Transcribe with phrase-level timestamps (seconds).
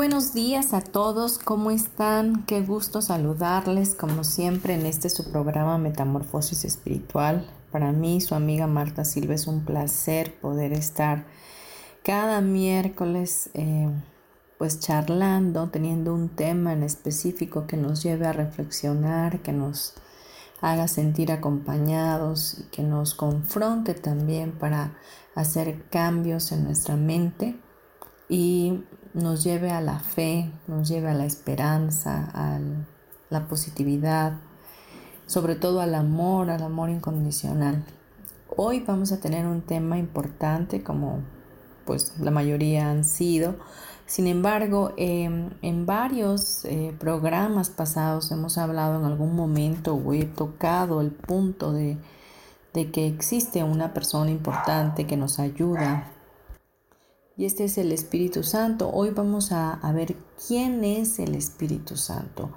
[0.00, 2.46] Buenos días a todos, ¿cómo están?
[2.46, 7.46] Qué gusto saludarles, como siempre, en este su programa Metamorfosis Espiritual.
[7.70, 11.26] Para mí, su amiga Marta Silva, es un placer poder estar
[12.02, 13.90] cada miércoles, eh,
[14.56, 19.92] pues charlando, teniendo un tema en específico que nos lleve a reflexionar, que nos
[20.62, 24.96] haga sentir acompañados y que nos confronte también para
[25.34, 27.54] hacer cambios en nuestra mente
[28.30, 28.82] y
[29.14, 32.60] nos lleve a la fe, nos lleve a la esperanza, a
[33.28, 34.34] la positividad,
[35.26, 37.84] sobre todo al amor, al amor incondicional.
[38.56, 41.20] Hoy vamos a tener un tema importante como
[41.84, 43.56] pues la mayoría han sido.
[44.06, 50.24] Sin embargo, em, en varios eh, programas pasados hemos hablado en algún momento o he
[50.24, 51.96] tocado el punto de,
[52.74, 56.12] de que existe una persona importante que nos ayuda
[57.40, 58.90] y este es el Espíritu Santo.
[58.92, 60.14] Hoy vamos a, ver
[60.46, 62.50] quién es el Espíritu Santo.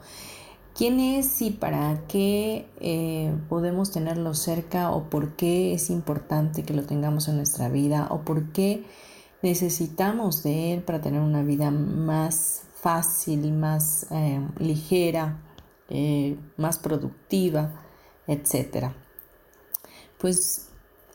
[0.76, 6.74] ¿Quién es y para qué eh, podemos tenerlo cerca o por qué es importante que
[6.74, 8.84] lo tengamos en nuestra vida o por qué
[9.42, 15.40] necesitamos de él para tener una vida más fácil, más eh, ligera,
[15.88, 17.72] eh, más productiva,
[18.28, 18.94] etcétera?
[20.18, 20.73] Pues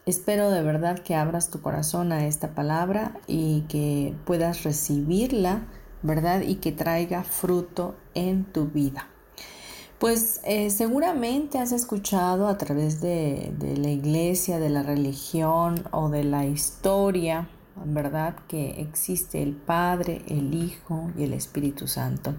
[0.08, 5.66] Espero de verdad que abras tu corazón a esta palabra y que puedas recibirla,
[6.02, 6.40] ¿verdad?
[6.40, 9.06] Y que traiga fruto en tu vida.
[9.98, 16.08] Pues eh, seguramente has escuchado a través de, de, la iglesia, de la religión o
[16.08, 17.50] de la historia,
[17.84, 18.34] ¿verdad?
[18.48, 22.34] Que existe el Padre, el Hijo y el Espíritu Santo.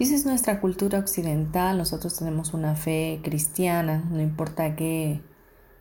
[0.00, 1.78] Y esa es nuestra cultura occidental.
[1.78, 5.20] Nosotros tenemos una fe cristiana, no importa qué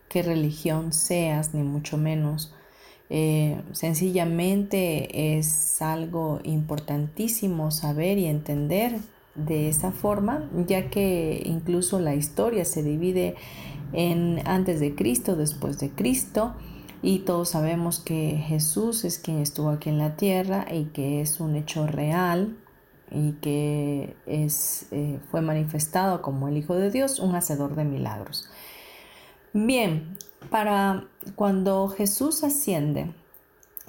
[0.10, 2.54] qué religión seas, ni mucho menos.
[3.10, 9.00] Eh, sencillamente es algo importantísimo saber y entender
[9.36, 13.36] de esa forma, ya que incluso la historia se divide
[13.94, 16.54] en antes de Cristo, después de Cristo,
[17.02, 21.40] y todos sabemos que Jesús es quien estuvo aquí en la tierra y que es
[21.40, 22.58] un hecho real
[23.12, 28.50] y que es, eh, fue manifestado como el Hijo de Dios, un hacedor de milagros.
[29.54, 30.18] Bien,
[30.50, 33.14] para cuando Jesús asciende,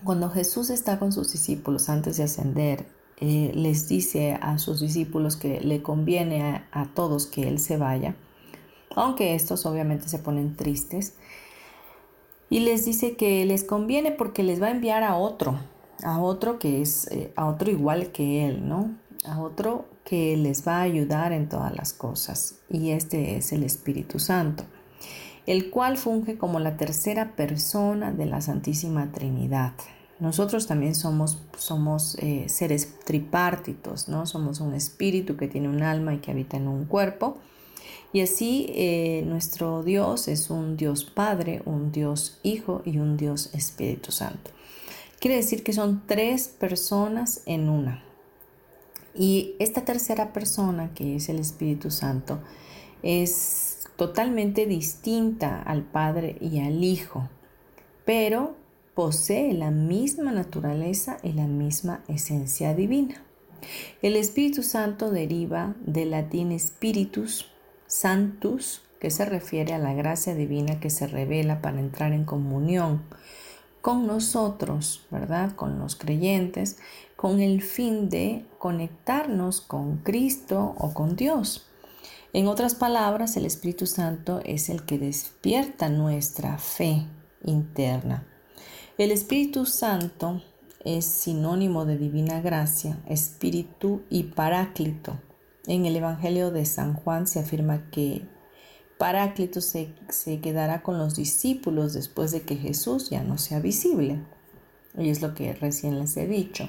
[0.04, 2.86] cuando Jesús está con sus discípulos antes de ascender,
[3.16, 8.14] eh, les dice a sus discípulos que le conviene a, todos que Él se vaya,
[8.94, 11.14] aunque estos obviamente se ponen tristes,
[12.48, 15.58] y les dice que les conviene porque les va a enviar a otro,
[16.04, 18.96] a otro que es, eh, a otro igual que Él, ¿no?
[19.24, 23.64] A otro que les va a ayudar en todas las cosas, y este es el
[23.64, 24.62] Espíritu Santo
[25.48, 29.72] el cual funge como la tercera persona de la Santísima Trinidad.
[30.20, 34.26] Nosotros también somos, somos eh, seres tripártitos, ¿no?
[34.26, 37.38] Somos un espíritu que tiene un alma y que habita en un cuerpo.
[38.12, 43.48] Y así eh, nuestro Dios es un Dios Padre, un Dios Hijo y un Dios
[43.54, 44.50] Espíritu Santo.
[45.18, 48.04] Quiere decir que son tres personas en una.
[49.14, 52.38] Y esta tercera persona, que es el Espíritu Santo,
[53.02, 53.67] es
[53.98, 57.28] totalmente distinta al Padre y al Hijo,
[58.04, 58.54] pero
[58.94, 63.24] posee la misma naturaleza y la misma esencia divina.
[64.00, 67.50] El Espíritu Santo deriva del latín spiritus
[67.88, 73.02] santus, que se refiere a la gracia divina que se revela para entrar en comunión
[73.80, 75.56] con nosotros, ¿verdad?
[75.56, 76.78] Con los creyentes,
[77.16, 81.67] con el fin de conectarnos con Cristo o con Dios.
[82.32, 87.06] En otras palabras, el Espíritu Santo es el que despierta nuestra fe
[87.44, 88.26] interna.
[88.98, 90.42] El Espíritu Santo
[90.84, 95.18] es sinónimo de divina gracia, espíritu y paráclito.
[95.66, 98.26] En el Evangelio de San Juan se afirma que
[98.98, 99.94] Paráclito se,
[100.42, 104.20] quedará con los discípulos después de que Jesús ya no sea visible.
[104.98, 106.68] Y es lo que recién les he dicho.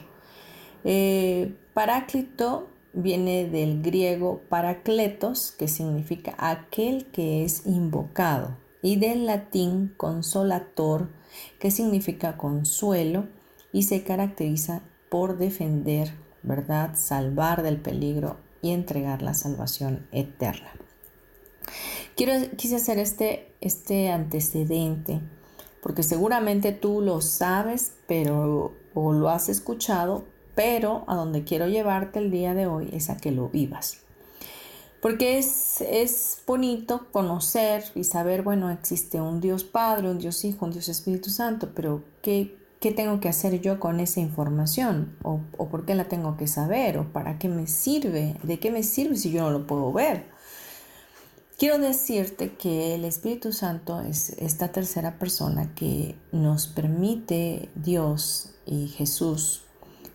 [0.83, 9.93] Eh, paráclito viene del griego paracletos, que significa aquel que es invocado, y del latín
[9.97, 11.09] consolator,
[11.59, 13.27] que significa consuelo
[13.71, 16.13] y se caracteriza por defender,
[16.43, 16.95] ¿verdad?
[16.95, 20.71] Salvar del peligro y entregar la salvación eterna.
[22.15, 25.21] Quise hacer este, este antecedente
[25.81, 30.25] porque seguramente tú lo sabes, pero o lo has escuchado,
[30.59, 33.99] pero a donde quiero llevarte el día de hoy es a que lo vivas.
[35.01, 40.65] Porque es, es bonito conocer y saber, bueno, existe un Dios Padre, un Dios Hijo,
[40.65, 45.15] un Dios Espíritu Santo, pero ¿qué, qué tengo que hacer yo con esa información?
[45.23, 46.97] ¿O, ¿O por qué la tengo que saber?
[46.97, 48.35] ¿O para qué me sirve?
[48.43, 50.25] ¿De qué me sirve si yo no lo puedo ver?
[51.57, 58.89] Quiero decirte que el Espíritu Santo es esta tercera persona que nos permite Dios y
[58.89, 59.63] Jesús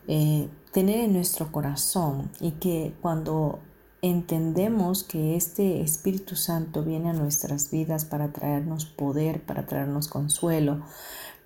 [0.06, 3.61] eh, tener en nuestro corazón y que cuando
[4.03, 10.83] entendemos que este Espíritu Santo viene a nuestras vidas para traernos poder, para traernos consuelo,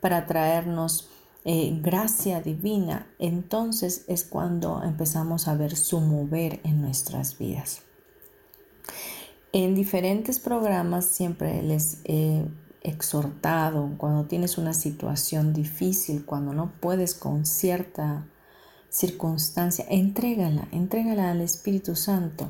[0.00, 1.08] para traernos
[1.44, 7.82] eh, gracia divina, entonces es cuando empezamos a ver su mover en nuestras vidas.
[9.52, 12.44] En diferentes programas siempre les he
[12.82, 18.26] exhortado cuando tienes una situación difícil, cuando no puedes con cierta
[18.90, 22.49] circunstancia, entrégala, entrégala al Espíritu Santo.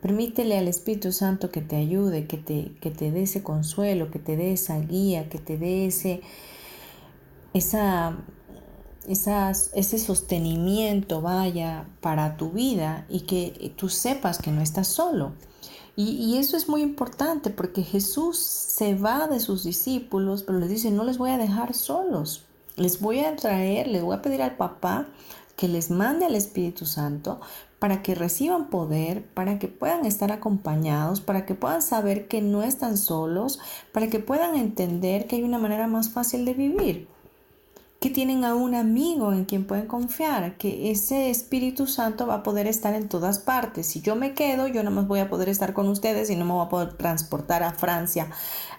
[0.00, 4.18] Permítele al Espíritu Santo que te ayude, que te, que te dé ese consuelo, que
[4.18, 6.20] te dé esa guía, que te dé ese,
[7.54, 8.18] esa,
[9.06, 15.32] ese sostenimiento, vaya, para tu vida y que tú sepas que no estás solo.
[15.96, 20.68] Y, y, eso es muy importante porque Jesús se va de sus discípulos, pero les
[20.68, 22.42] dice, no les voy a dejar solos,
[22.76, 25.06] les voy a traer, les voy a pedir al papá
[25.56, 27.40] que les mande al Espíritu Santo
[27.78, 32.62] para que reciban poder, para que puedan estar acompañados, para que puedan saber que no
[32.62, 33.60] están solos,
[33.92, 37.08] para que puedan entender que hay una manera más fácil de vivir,
[38.04, 42.42] que tienen a un amigo en quien pueden confiar, que ese Espíritu Santo va a
[42.42, 43.86] poder estar en todas partes.
[43.86, 46.44] Si yo me quedo, yo no más voy a poder estar con ustedes y no
[46.44, 48.28] me voy a poder transportar a Francia,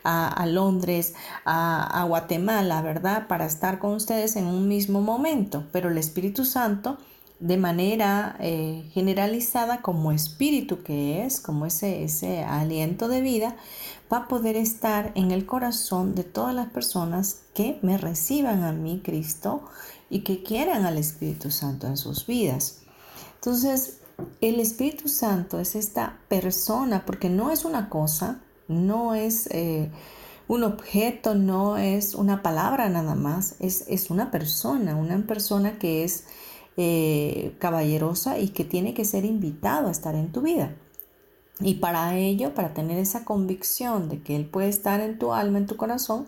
[0.04, 3.26] a, Londres, a, Guatemala, ¿verdad?
[3.28, 5.64] Para estar con ustedes en un mismo momento.
[5.72, 7.00] Pero el Espíritu Santo,
[7.40, 13.56] de manera eh, generalizada, como espíritu que es, como ese, ese aliento de vida,
[14.12, 18.72] va a poder estar en el corazón de todas las personas que me reciban a
[18.72, 19.64] mí, Cristo,
[20.10, 22.82] y que quieran al Espíritu Santo en sus vidas.
[23.36, 24.00] Entonces,
[24.42, 29.92] el Espíritu Santo es esta persona, porque no es una cosa, no es eh,
[30.48, 36.04] un objeto, no es una palabra nada más, es, es una persona, una persona que
[36.04, 36.26] es
[36.78, 40.76] eh, caballerosa y que tiene que ser invitado a estar en tu vida.
[41.62, 45.58] Y para ello, para tener esa convicción de que Él puede estar en tu alma,
[45.58, 46.28] en tu corazón,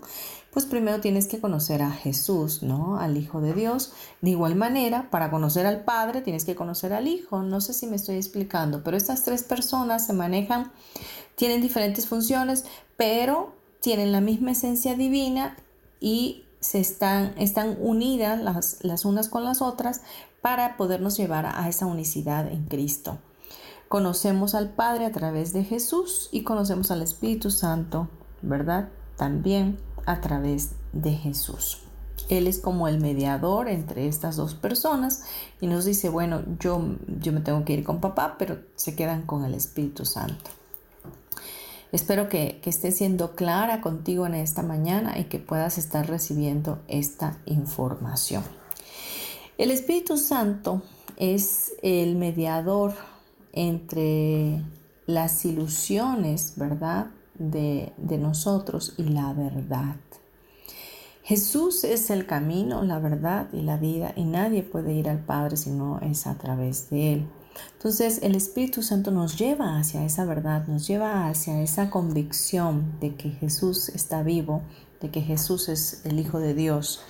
[0.52, 2.98] pues primero tienes que conocer a Jesús, ¿no?
[2.98, 3.92] Al Hijo de Dios.
[4.22, 7.44] De igual manera, para conocer al Padre, tienes que conocer al Hijo.
[7.44, 10.72] No sé si me estoy explicando, pero estas tres personas se manejan
[11.38, 12.66] tienen diferentes funciones,
[12.98, 15.56] pero tienen la misma esencia divina
[16.00, 20.02] y se están, están unidas las, las unas con las otras
[20.42, 23.20] para podernos llevar a esa unicidad en Cristo.
[23.88, 28.10] Conocemos al Padre a través de Jesús y conocemos al Espíritu Santo,
[28.42, 28.90] ¿verdad?
[29.16, 31.84] También a través de Jesús.
[32.30, 35.24] Él es como el mediador entre estas dos personas
[35.62, 36.82] y nos dice, bueno, yo,
[37.20, 40.52] yo me tengo que ir con papá, pero se quedan con el Espíritu Santo.
[41.94, 46.80] Espero que, que esté siendo clara contigo en esta mañana y que puedas estar recibiendo
[46.90, 48.44] esta información.
[49.58, 50.82] El Espíritu Santo
[51.16, 52.94] es el mediador
[53.58, 54.62] entre
[55.08, 57.08] las ilusiones, ¿verdad?
[57.40, 59.96] De, de, nosotros y la verdad.
[61.24, 65.58] Jesús es el camino, la verdad y la vida y nadie puede ir al Padre
[65.58, 67.28] si no es a través de Él.
[67.74, 73.16] Entonces el Espíritu Santo nos lleva hacia esa verdad, nos lleva hacia esa convicción de
[73.16, 74.62] que Jesús está vivo,
[75.02, 77.02] de que Jesús es el Hijo de Dios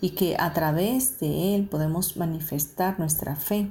[0.00, 3.70] y que a través de Él podemos manifestar nuestra fe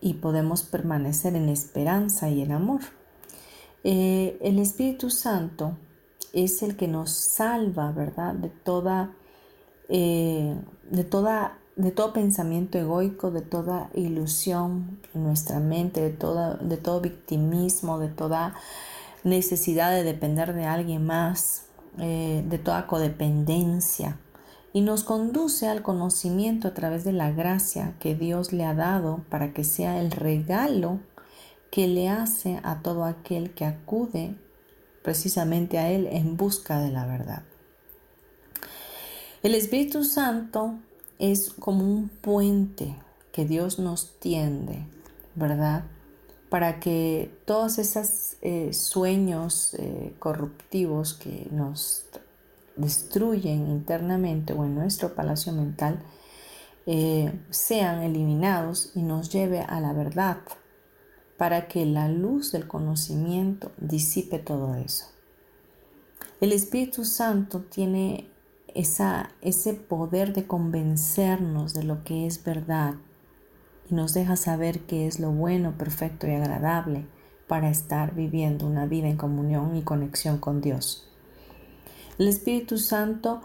[0.00, 2.80] y podemos permanecer en esperanza y en amor.
[3.84, 5.76] Eh, el Espíritu Santo
[6.32, 8.34] es el que nos salva, ¿verdad?
[8.34, 9.12] De toda,
[9.88, 10.54] eh,
[10.90, 16.76] de toda de todo pensamiento egoico, de toda ilusión en nuestra mente, de, toda, de
[16.76, 18.54] todo victimismo, de toda
[19.24, 21.66] necesidad de depender de alguien más,
[21.98, 24.18] eh, de toda codependencia.
[24.72, 29.24] Y nos conduce al conocimiento a través de la gracia que Dios le ha dado
[29.28, 31.00] para que sea el regalo
[31.70, 34.36] que le hace a todo aquel que acude
[35.02, 37.42] precisamente a Él en busca de la verdad.
[39.42, 40.74] El Espíritu Santo
[41.18, 42.94] es como un puente
[43.32, 44.86] que Dios nos tiende,
[45.34, 45.84] ¿verdad?
[46.48, 52.04] Para que todos esos eh, sueños eh, corruptivos que nos
[52.80, 56.02] destruyen internamente o en nuestro palacio mental
[56.86, 60.38] eh, sean eliminados y nos lleve a la verdad,
[61.36, 65.06] para que la luz del conocimiento disipe todo eso.
[66.40, 68.30] El Espíritu Santo tiene
[68.74, 72.94] esa, ese poder de convencernos de lo que es verdad
[73.90, 77.06] y nos deja saber qué es lo bueno, perfecto y agradable
[77.46, 81.09] para estar viviendo una vida en comunión y conexión con Dios.
[82.20, 83.40] El Espíritu Santo,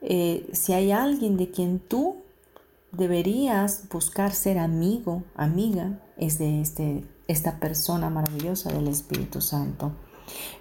[0.00, 2.16] eh, si hay alguien de quien tú
[2.90, 9.92] deberías buscar ser amigo, amiga, es de este, esta persona maravillosa del Espíritu Santo.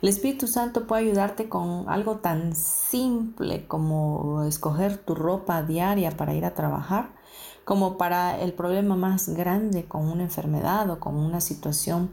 [0.02, 6.34] El Espíritu Santo puede ayudarte con algo tan simple como escoger tu ropa diaria para
[6.34, 7.12] ir a trabajar,
[7.64, 12.10] como para el problema más grande con una enfermedad o con una situación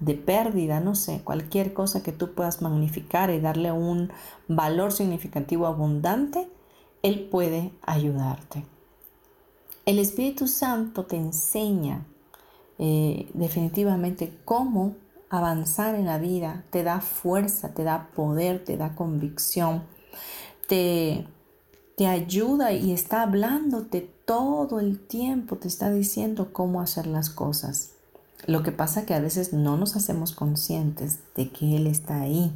[0.00, 4.10] de pérdida, no sé, cualquier cosa que tú puedas magnificar y darle un
[4.46, 6.48] valor significativo abundante,
[7.02, 8.64] Él puede ayudarte.
[9.86, 12.06] El Espíritu Santo te enseña
[12.78, 14.96] eh, definitivamente cómo
[15.30, 19.82] avanzar en la vida, te da fuerza, te da poder, te da convicción,
[20.68, 21.26] te,
[21.96, 27.97] te ayuda y está hablándote todo el tiempo, te está diciendo cómo hacer las cosas.
[28.46, 32.52] Lo que pasa que a veces no nos hacemos conscientes de que Él está ahí,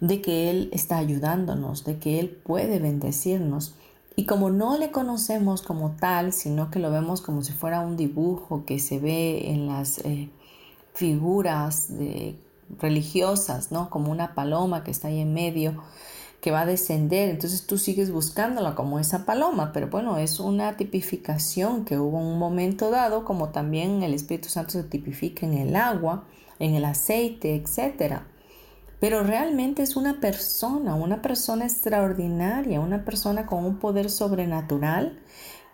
[0.00, 3.74] de que Él está ayudándonos, de que Él puede bendecirnos.
[4.16, 7.96] Y como no le conocemos como tal, sino que lo vemos como si fuera un
[7.96, 10.30] dibujo que se ve en las eh,
[10.94, 12.36] figuras de,
[12.78, 13.90] religiosas, ¿no?
[13.90, 15.82] Como una paloma que está ahí en medio,
[16.40, 17.28] que va a descender.
[17.28, 22.26] Entonces tú sigues buscándola como esa paloma, pero bueno, es una tipificación que hubo en
[22.26, 26.24] un momento dado, como también el Espíritu Santo se tipifica en el agua,
[26.58, 28.20] en el aceite, etc.
[29.00, 35.18] Pero realmente es una persona, una persona extraordinaria, una persona con un poder sobrenatural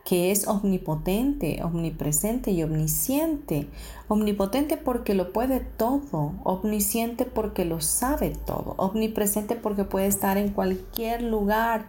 [0.04, 3.68] que es omnipotente, omnipresente y omnisciente.
[4.06, 10.50] Omnipotente porque lo puede todo, omnisciente porque lo sabe todo, omnipresente porque puede estar en
[10.50, 11.86] cualquier lugar,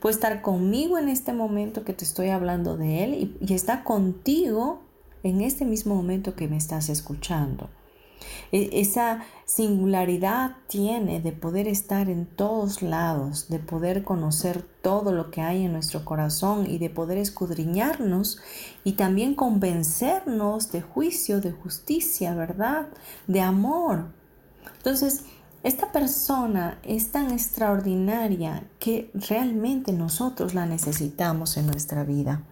[0.00, 3.84] puede estar conmigo en este momento que te estoy hablando de Él y, y está
[3.84, 4.80] contigo
[5.22, 7.68] en este mismo momento que me estás escuchando.
[8.52, 15.30] E, esa singularidad tiene de poder estar en todos lados, de poder conocer todo lo
[15.30, 18.40] que hay en nuestro corazón y de poder escudriñarnos
[18.84, 22.88] y también convencernos de juicio, de justicia, ¿verdad?
[23.26, 24.06] De amor.
[24.76, 25.24] Entonces,
[25.64, 32.42] esta persona es tan extraordinaria que realmente nosotros la necesitamos en nuestra vida.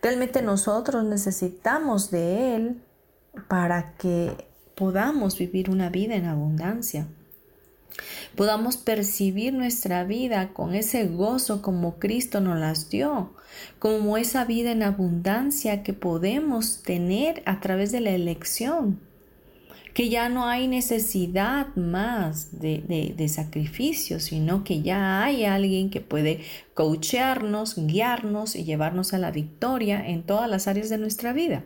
[0.00, 2.82] Realmente nosotros necesitamos de Él
[3.48, 7.06] para que podamos vivir una vida en abundancia.
[8.34, 13.32] Podamos percibir nuestra vida con ese gozo como Cristo nos las dio,
[13.78, 18.98] como esa vida en abundancia que podemos tener a través de la elección
[19.94, 26.00] que ya no hay necesidad más de, de, sacrificio, sino que ya hay alguien que
[26.00, 26.40] puede
[26.74, 31.64] coachearnos, guiarnos y llevarnos a la victoria en todas las áreas de nuestra vida.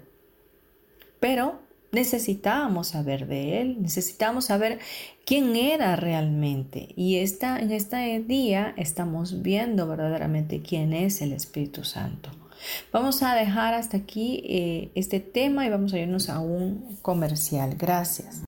[1.21, 1.61] Pero
[1.92, 4.78] necesitábamos saber de Él, necesitábamos saber
[5.25, 6.88] quién era realmente.
[6.97, 12.30] Y esta, en este día estamos viendo verdaderamente quién es el Espíritu Santo.
[12.92, 17.76] Vamos a dejar hasta aquí eh, este tema y vamos a irnos a un comercial.
[17.78, 18.48] Gracias.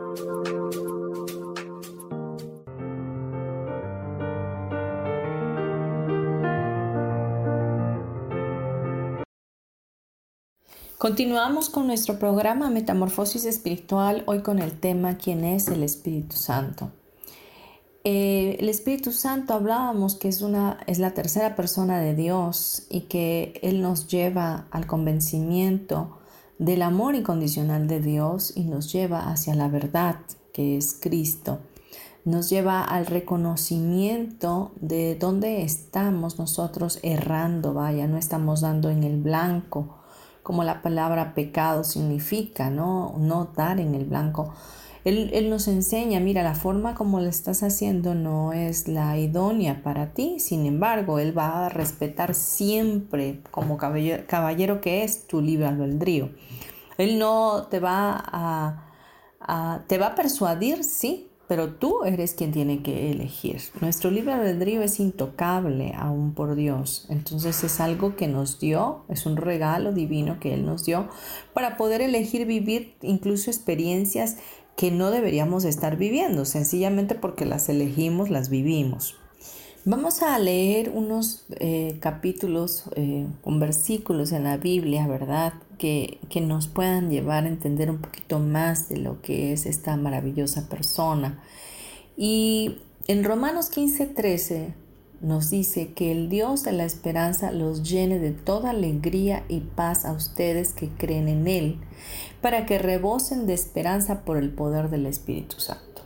[11.01, 16.91] Continuamos con nuestro programa Metamorfosis Espiritual, hoy con el tema ¿Quién es el Espíritu Santo?
[18.03, 23.01] Eh, el Espíritu Santo hablábamos que es, una, es la tercera persona de Dios y
[23.07, 26.19] que Él nos lleva al convencimiento
[26.59, 30.17] del amor incondicional de Dios y nos lleva hacia la verdad
[30.53, 31.61] que es Cristo.
[32.25, 39.19] Nos lleva al reconocimiento de dónde estamos nosotros errando, vaya, no estamos dando en el
[39.19, 39.97] blanco
[40.43, 43.15] como la palabra pecado significa, ¿no?
[43.17, 44.53] No dar en el blanco.
[45.03, 50.13] Él, nos enseña, mira, la forma como lo estás haciendo no es la idónea para
[50.13, 55.65] ti, sin embargo, Él va a respetar siempre, como caballero, caballero que es, tu libre
[55.65, 56.29] albedrío.
[56.99, 62.81] Él no te va a, te va a persuadir, sí, pero tú eres quien tiene
[62.81, 63.59] que elegir.
[63.81, 67.07] Nuestro libre albedrío es intocable aún por Dios.
[67.09, 71.09] Entonces es algo que nos dio, es un regalo divino que Él nos dio
[71.53, 74.37] para poder elegir vivir incluso experiencias
[74.77, 79.17] que no deberíamos estar viviendo, sencillamente porque las elegimos, las vivimos.
[79.83, 85.51] Vamos a leer unos eh, capítulos eh, versículos en la Biblia, ¿verdad?
[85.81, 90.69] Que, nos puedan llevar a entender un poquito más de lo que es esta maravillosa
[90.69, 91.41] persona.
[92.15, 94.75] Y en Romanos 15, 13
[95.21, 100.05] nos dice que el Dios de la esperanza los llene de toda alegría y paz
[100.05, 101.79] a ustedes que creen en Él,
[102.41, 106.03] para que rebosen de esperanza por el poder del Espíritu Santo.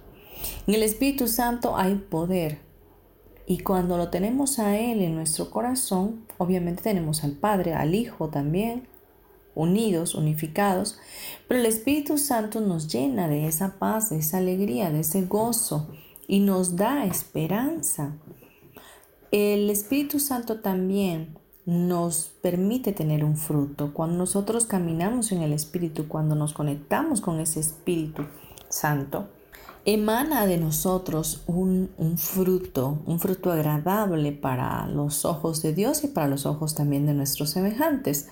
[0.67, 2.59] En el Espíritu Santo hay poder,
[3.45, 8.29] y cuando lo tenemos a Él en nuestro corazón, obviamente tenemos al Padre, al Hijo
[8.29, 8.87] también,
[9.55, 10.99] unidos, unificados,
[11.47, 15.87] pero el Espíritu Santo nos llena de esa paz, de esa alegría, de ese gozo
[16.27, 18.15] y nos da esperanza.
[19.31, 23.93] El Espíritu Santo también nos permite tener un fruto.
[23.93, 28.25] Cuando nosotros caminamos en el Espíritu, cuando nos conectamos con ese Espíritu
[28.69, 29.29] Santo,
[29.85, 36.27] emana de nosotros un, fruto, un fruto agradable para los ojos de Dios y para
[36.27, 38.27] los ojos también de nuestros semejantes.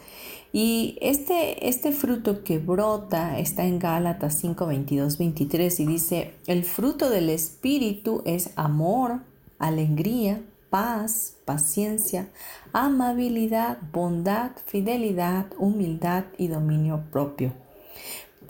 [0.51, 6.63] Y este, este fruto que brota está en Gálatas 5, 22, 23 y dice, el
[6.63, 9.21] fruto del Espíritu es amor,
[9.59, 12.29] alegría, paz, paciencia,
[12.71, 17.53] amabilidad, bondad, fidelidad, humildad y dominio propio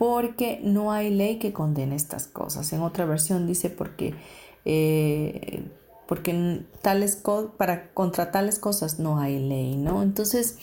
[0.06, 2.74] porque no hay ley que condene estas cosas.
[2.74, 4.14] En otra versión dice porque,
[4.66, 5.64] eh,
[6.10, 7.24] porque tales
[7.56, 10.04] para contra tales cosas no hay ley, ¿no?
[10.04, 10.58] Entonces,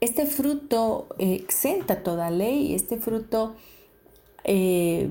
[0.00, 3.56] este fruto exenta toda ley, este fruto
[4.44, 5.10] eh,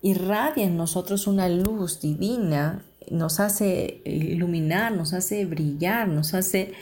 [0.00, 6.72] irradia en nosotros una luz divina, nos hace iluminar, nos hace brillar, nos hace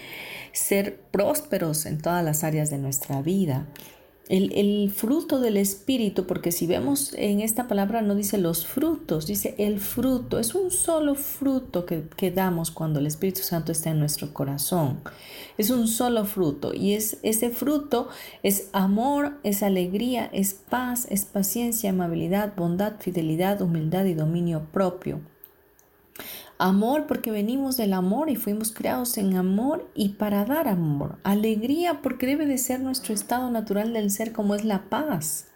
[0.52, 3.66] ser prósperos en todas las áreas de nuestra vida
[4.28, 9.54] el, fruto del Espíritu, porque si vemos en esta palabra no dice los frutos, dice
[9.58, 13.98] el fruto, es un solo fruto que, que damos cuando el Espíritu Santo está en
[13.98, 15.00] nuestro corazón.
[15.58, 18.08] Es un solo fruto y es, ese fruto
[18.42, 25.20] es amor, es alegría, es paz, es paciencia, amabilidad, bondad, fidelidad, humildad y dominio propio.
[26.64, 31.18] Amor porque venimos del amor y fuimos creados en amor y para dar amor.
[31.25, 35.48] Alegría porque debe de ser nuestro estado natural del ser como es la paz.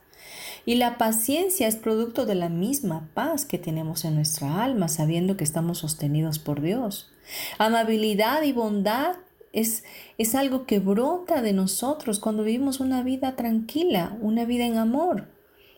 [0.64, 5.36] Y la paciencia es producto de la misma paz que tenemos en nuestra alma, sabiendo
[5.36, 7.08] que estamos sostenidos por Dios.
[7.56, 9.14] Amabilidad y bondad
[9.52, 9.84] es,
[10.18, 15.28] es algo que brota de nosotros cuando vivimos una vida tranquila, una vida en amor.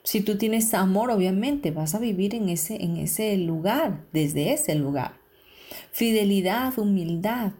[0.05, 4.75] Si tú tienes amor, obviamente vas a vivir en ese, en ese lugar, desde ese
[4.75, 5.17] lugar.
[5.98, 7.54] Fidelidad, humildad.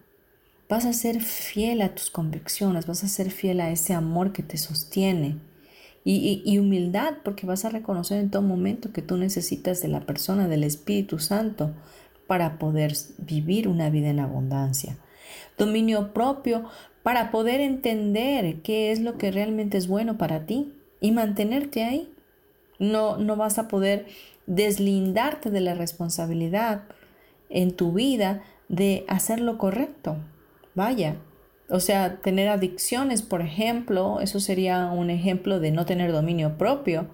[0.69, 4.45] vas a ser fiel a tus convicciones, vas a ser fiel a ese amor que
[4.45, 5.39] te sostiene.
[6.05, 10.47] Y, humildad, porque vas a reconocer en todo momento que tú necesitas de la persona,
[10.47, 11.73] del Espíritu Santo,
[12.29, 14.97] para poder vivir una vida en abundancia.
[15.59, 16.63] Dominio propio,
[17.03, 22.09] para poder entender qué es lo que realmente es bueno para ti y mantenerte ahí.
[22.79, 24.07] No, no vas a poder
[24.47, 26.85] deslindarte de la responsabilidad
[27.51, 30.17] en tu vida de hacer lo correcto.
[30.75, 31.17] Vaya,
[31.71, 37.09] o sea, tener adicciones, por ejemplo, eso sería un ejemplo de no tener dominio propio.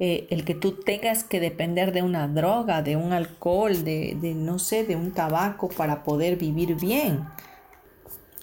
[0.00, 4.34] Eh, el que tú tengas que depender de una droga, de un alcohol, de, de,
[4.34, 7.24] no sé, de un tabaco para poder vivir bien.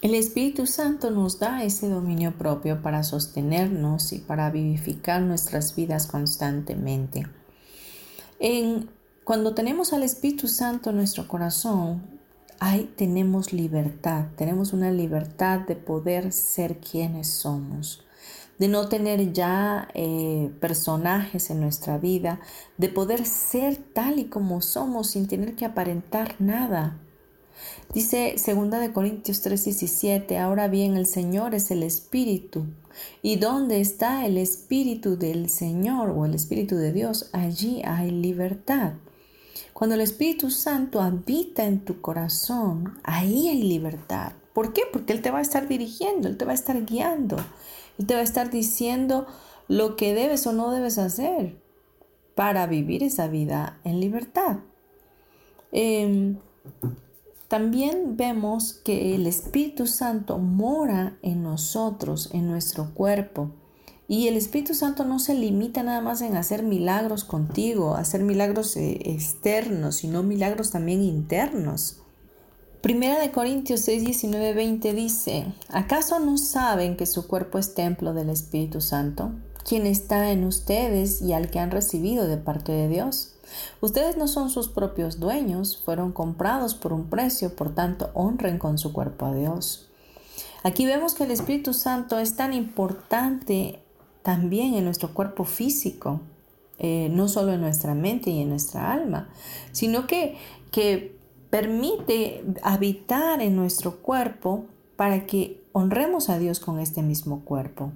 [0.01, 6.05] El Espíritu Santo nos da ese dominio propio para sostenernos y para vivificar nuestras vidas
[6.05, 7.25] constantemente.
[8.39, 8.89] En,
[9.25, 12.03] cuando tenemos al Espíritu Santo en nuestro corazón,
[12.59, 18.05] ahí tenemos libertad, tenemos una libertad de poder ser quienes somos,
[18.59, 22.39] de no tener ya eh, personajes en nuestra vida,
[22.77, 26.99] de poder ser tal y como somos sin tener que aparentar nada.
[27.95, 32.67] Dice 2 de Corintios 3:17, ahora bien el Señor es el Espíritu,
[33.23, 38.93] y donde está el Espíritu del Señor o el Espíritu de Dios, allí hay libertad.
[39.75, 44.31] Cuando el Espíritu Santo habita en tu corazón, ahí hay libertad.
[44.53, 44.83] ¿Por qué?
[44.89, 47.35] Porque Él te va a estar dirigiendo, Él te va a estar guiando,
[47.97, 49.27] Él te va a estar diciendo
[49.67, 51.61] lo que debes o no debes hacer
[52.35, 54.59] para vivir esa vida en libertad.
[55.73, 56.37] Em,
[57.49, 63.51] también vemos que el Espíritu Santo mora en nosotros, en nuestro cuerpo.
[64.07, 68.77] Y el Espíritu Santo no se limita nada más en hacer milagros contigo, hacer milagros
[68.77, 71.97] eh, externos, sino milagros también internos.
[72.81, 78.13] Primera de Corintios 6, 19, 20 dice, ¿acaso no saben que su cuerpo es templo
[78.13, 79.31] del Espíritu Santo,
[79.67, 83.33] quien está en ustedes y al que han recibido de parte de Dios?
[83.81, 88.77] Ustedes no son sus propios dueños, fueron comprados por un precio, por tanto honren con
[88.77, 89.87] su cuerpo a Dios.
[90.61, 93.79] Aquí vemos que el Espíritu Santo es tan importante
[94.25, 96.19] también en nuestro cuerpo físico,
[96.79, 99.29] eh, no solo en nuestra mente y en nuestra alma,
[99.71, 100.35] sino que,
[100.71, 101.15] que
[101.51, 107.91] permite habitar en nuestro cuerpo para que honremos a Dios con este mismo cuerpo.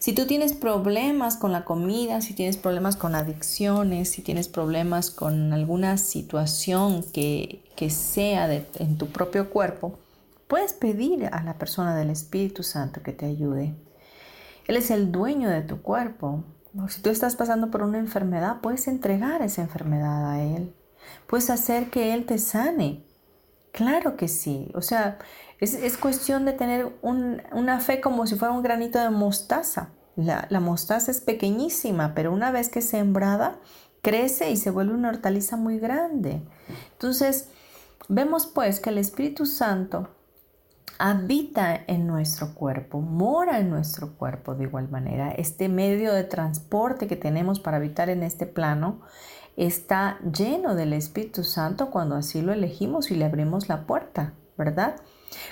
[0.00, 5.12] Si tú tienes problemas con la comida, si tienes problemas con adicciones, si tienes problemas
[5.12, 10.00] con alguna situación que, que sea en tu propio cuerpo,
[10.48, 13.76] puedes pedir a la persona del Espíritu Santo que te ayude.
[14.70, 16.44] Él es el dueño de tu cuerpo.
[16.86, 20.72] Si tú estás pasando por una enfermedad, puedes entregar esa enfermedad a Él.
[21.26, 23.04] Puedes hacer que Él te sane.
[23.72, 24.70] Claro que sí.
[24.76, 25.18] O sea,
[25.58, 29.88] es, cuestión de tener una fe como si fuera un granito de mostaza.
[30.14, 33.58] La, la mostaza es pequeñísima, pero una vez que es sembrada,
[34.02, 36.42] crece y se vuelve una hortaliza muy grande.
[36.92, 37.48] Entonces,
[38.08, 40.10] vemos pues que el Espíritu Santo
[41.00, 45.30] habita en nuestro cuerpo, mora en nuestro cuerpo de igual manera.
[45.30, 49.00] Este medio de transporte que tenemos para habitar en este plano
[49.56, 54.96] está lleno del Espíritu Santo cuando así lo elegimos y le abrimos la puerta, ¿verdad?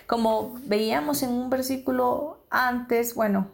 [0.07, 3.53] Como veíamos en un versículo antes, bueno,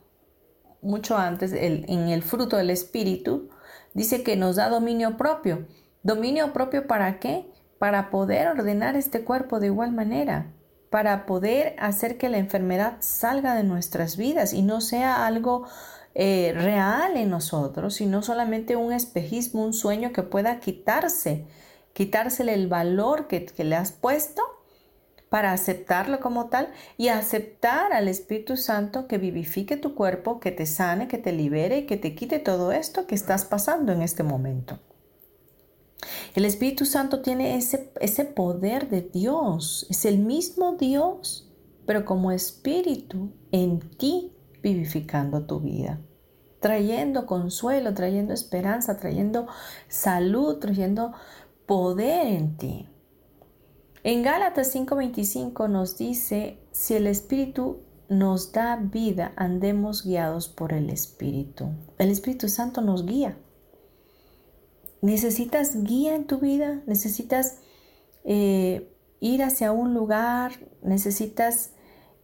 [0.82, 3.50] mucho antes, en el fruto del Espíritu,
[3.94, 5.68] dice que nos da dominio propio.
[6.02, 7.48] ¿Dominio propio para qué?
[7.78, 10.50] Para poder ordenar este cuerpo de igual manera
[10.94, 15.66] para poder hacer que la enfermedad salga de nuestras vidas y no sea algo
[16.14, 21.46] eh, real en nosotros, sino solamente un espejismo, un sueño que pueda quitarse,
[21.94, 24.40] quitársele el valor que, que le has puesto
[25.30, 30.64] para aceptarlo como tal y aceptar al Espíritu Santo que vivifique tu cuerpo, que te
[30.64, 34.22] sane, que te libere y que te quite todo esto que estás pasando en este
[34.22, 34.78] momento.
[36.34, 41.50] El Espíritu Santo tiene ese, ese poder de Dios, es el mismo Dios,
[41.86, 46.00] pero como Espíritu en ti vivificando tu vida,
[46.60, 49.46] trayendo consuelo, trayendo esperanza, trayendo
[49.88, 51.12] salud, trayendo
[51.66, 52.88] poder en ti.
[54.02, 60.90] En Gálatas 5:25 nos dice, si el Espíritu nos da vida, andemos guiados por el
[60.90, 61.68] Espíritu.
[61.98, 63.36] El Espíritu Santo nos guía.
[65.04, 66.80] ¿Necesitas guía en tu vida?
[66.86, 67.58] ¿Necesitas
[68.24, 68.90] eh,
[69.20, 70.52] ir hacia un lugar?
[70.80, 71.72] ¿Necesitas,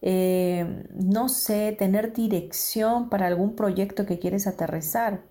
[0.01, 5.21] eh, no sé, tener dirección para algún proyecto que quieres aterrizar?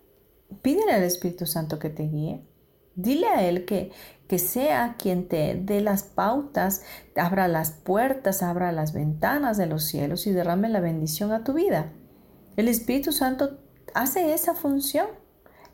[0.62, 2.46] Pídele al Espíritu Santo que te guíe.
[2.94, 3.90] Dile a Él que,
[4.28, 6.84] que sea quien te dé las pautas,
[7.16, 11.54] abra las puertas, abra las ventanas de los cielos y derrame la bendición a tu
[11.54, 11.92] vida.
[12.54, 13.58] El Espíritu Santo
[13.92, 15.08] hace esa función.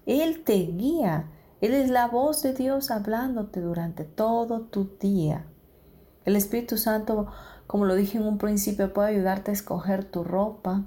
[0.06, 1.32] Él te guía.
[1.60, 5.46] Él es la voz de Dios hablándote durante todo tu día.
[6.24, 7.28] El Espíritu Santo,
[7.66, 10.84] como lo dije en un principio, puede ayudarte a escoger tu ropa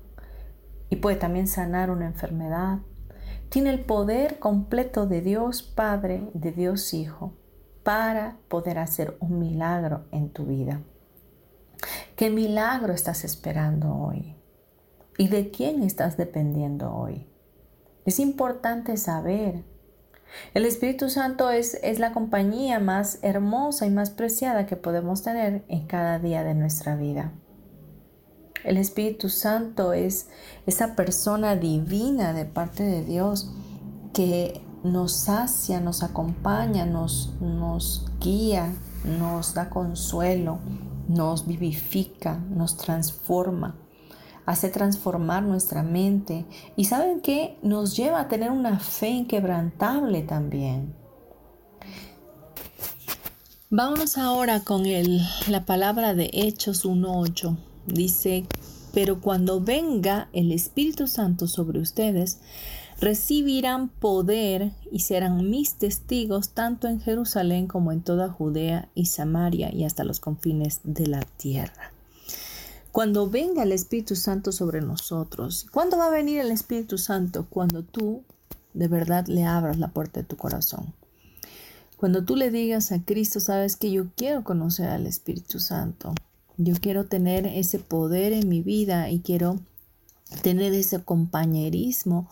[0.89, 2.79] y puede también sanar una enfermedad.
[3.49, 7.33] Tiene el poder completo de Dios Padre, de Dios Hijo,
[7.83, 10.81] para poder hacer un milagro en tu vida.
[12.15, 14.35] ¿Qué milagro estás esperando hoy?
[15.17, 17.27] ¿Y de quién estás dependiendo hoy?
[18.05, 19.63] Es importante saber.
[20.53, 25.63] El Espíritu Santo es, es la compañía más hermosa y más preciada que podemos tener
[25.67, 27.31] en cada día de nuestra vida.
[28.63, 30.27] El Espíritu Santo es
[30.65, 33.51] esa persona divina de parte de Dios
[34.13, 40.59] que nos sacia, nos acompaña, nos, nos guía, nos da consuelo,
[41.07, 43.75] nos vivifica, nos transforma,
[44.49, 46.43] hace transformar nuestra mente
[46.75, 50.95] y saben que nos lleva a tener una fe inquebrantable también.
[53.69, 58.47] Vámonos ahora con el, la palabra de Hechos 1.8 dice,
[58.91, 62.39] pero cuando venga el Espíritu Santo sobre ustedes,
[62.99, 69.71] recibirán poder y serán mis testigos tanto en Jerusalén como en toda Judea y Samaria
[69.71, 71.93] y hasta los confines de la tierra.
[72.91, 77.45] Cuando venga el Espíritu Santo sobre nosotros, ¿cuándo va a venir el Espíritu Santo?
[77.49, 78.23] Cuando tú
[78.73, 80.93] de verdad le abras la puerta de tu corazón.
[81.97, 86.15] Cuando tú le digas a Cristo, sabes que yo quiero conocer al Espíritu Santo.
[86.57, 89.59] Yo quiero tener ese poder en mi vida y quiero
[90.41, 92.29] tener ese compañerismo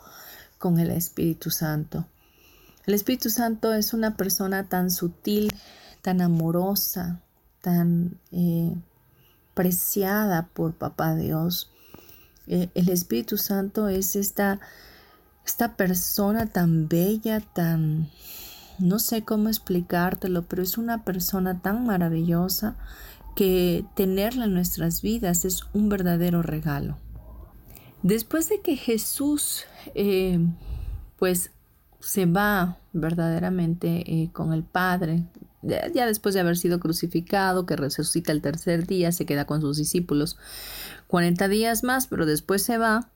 [0.57, 2.05] con el Espíritu Santo.
[2.85, 5.51] El Espíritu Santo es una persona tan sutil,
[6.01, 7.21] tan amorosa,
[7.61, 8.73] tan eh,
[10.53, 11.71] por Papá Dios.
[12.47, 14.59] Eh, el Espíritu Santo es esta,
[15.45, 18.09] esta persona tan bella, tan,
[18.79, 22.75] no sé cómo explicártelo, pero es una persona tan maravillosa
[23.35, 26.97] que tenerla en nuestras vidas es un verdadero regalo.
[28.03, 29.65] Después de que Jesús
[29.95, 30.39] eh,
[31.17, 31.51] pues
[31.99, 35.23] se va verdaderamente eh, con el Padre,
[35.93, 39.77] ya después de haber sido crucificado, que resucita el tercer día, se queda con sus
[39.77, 40.37] discípulos
[41.07, 43.09] 40 días más, pero después se va,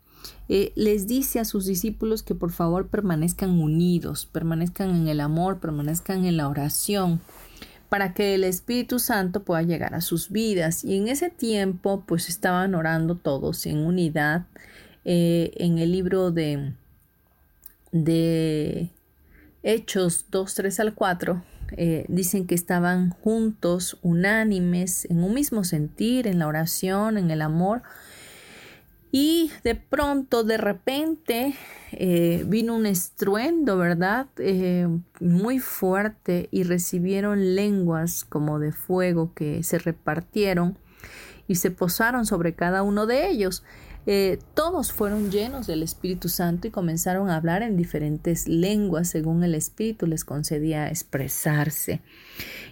[0.49, 5.59] eh, les dice a sus discípulos que por favor permanezcan unidos, permanezcan en el amor,
[5.59, 7.21] permanezcan en la oración,
[7.89, 10.85] para que el Espíritu Santo pueda llegar a sus vidas.
[10.85, 14.45] Y en ese tiempo, pues estaban orando todos en unidad.
[15.03, 16.73] Eh, en el libro de,
[17.91, 18.91] de
[19.63, 21.43] Hechos 2, 3 al 4,
[21.77, 27.41] eh, dicen que estaban juntos, unánimes, en un mismo sentir, en la oración, en el
[27.41, 27.83] amor,
[29.11, 31.53] y de pronto, de repente,
[31.91, 34.27] eh, vino un estruendo, ¿verdad?
[34.37, 34.87] Eh,
[35.19, 40.77] muy fuerte y recibieron lenguas como de fuego que se repartieron
[41.47, 43.63] y se posaron sobre cada uno de ellos.
[44.07, 49.43] Eh, todos fueron llenos del Espíritu Santo y comenzaron a hablar en diferentes lenguas según
[49.43, 52.01] el Espíritu les concedía expresarse.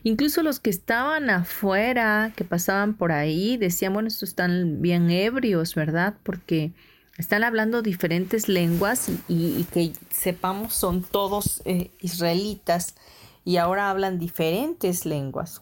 [0.04, 5.76] Incluso los que estaban afuera, que pasaban por ahí, decían, bueno, estos están bien ebrios,
[5.76, 6.16] ¿verdad?
[6.24, 6.72] Porque
[7.18, 12.96] están hablando diferentes lenguas y, que sepamos son todos eh, israelitas
[13.46, 15.62] y ahora hablan diferentes lenguas.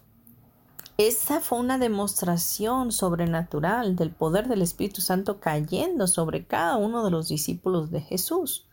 [0.97, 7.12] Esa fue una demostración sobrenatural del poder del Espíritu Santo cayendo sobre cada uno de
[7.12, 8.65] los discípulos de Jesús.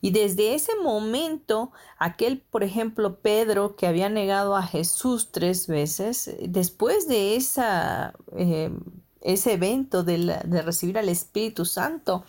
[0.00, 6.34] Y desde ese momento, aquel, por ejemplo, Pedro que había negado a Jesús tres veces,
[6.42, 8.72] después de esa, eh,
[9.20, 12.24] ese evento de, de, recibir al Espíritu Santo,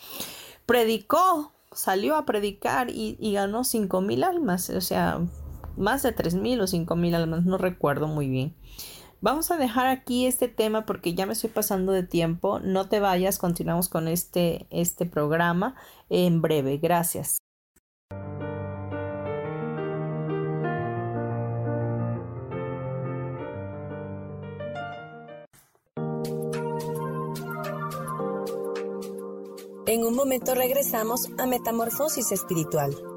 [0.67, 5.19] predicó, salió a predicar y, y ganó cinco mil almas, o sea,
[5.75, 8.55] más de tres mil o cinco mil almas, no recuerdo muy bien.
[9.19, 12.59] Vamos a dejar aquí este tema porque ya me estoy pasando de tiempo.
[12.59, 15.75] No te vayas, continuamos con este, este programa
[16.09, 16.77] en breve.
[16.77, 17.39] Gracias.
[29.87, 33.16] En un momento regresamos a Metamorfosis Espiritual.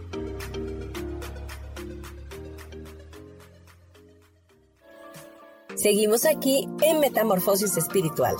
[5.81, 8.35] Seguimos aquí en Metamorfosis Espiritual.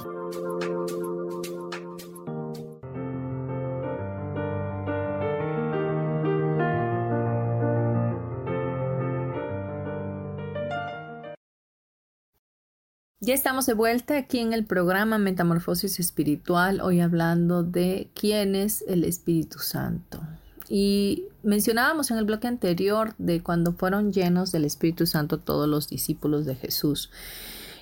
[13.22, 18.84] Ya estamos de vuelta aquí en el programa Metamorfosis Espiritual, hoy hablando de quién es
[18.88, 20.22] el Espíritu Santo.
[20.74, 25.90] Y mencionábamos en el bloque anterior de cuando fueron llenos del Espíritu Santo todos los
[25.90, 27.12] discípulos de Jesús.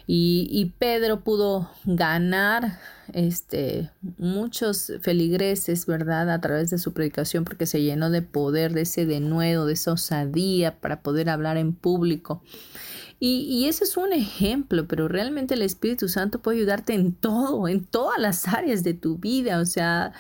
[0.08, 2.80] Y, Pedro pudo ganar
[3.14, 6.32] este, muchos feligreses, ¿verdad?
[6.32, 9.92] A través de su predicación, porque se llenó de poder, de ese denuedo, de esa
[9.92, 12.42] osadía para poder hablar en público.
[13.20, 17.68] Y, y ese es un ejemplo, pero realmente el Espíritu Santo puede ayudarte en todo,
[17.68, 19.60] en todas las áreas de tu vida.
[19.60, 20.14] O sea,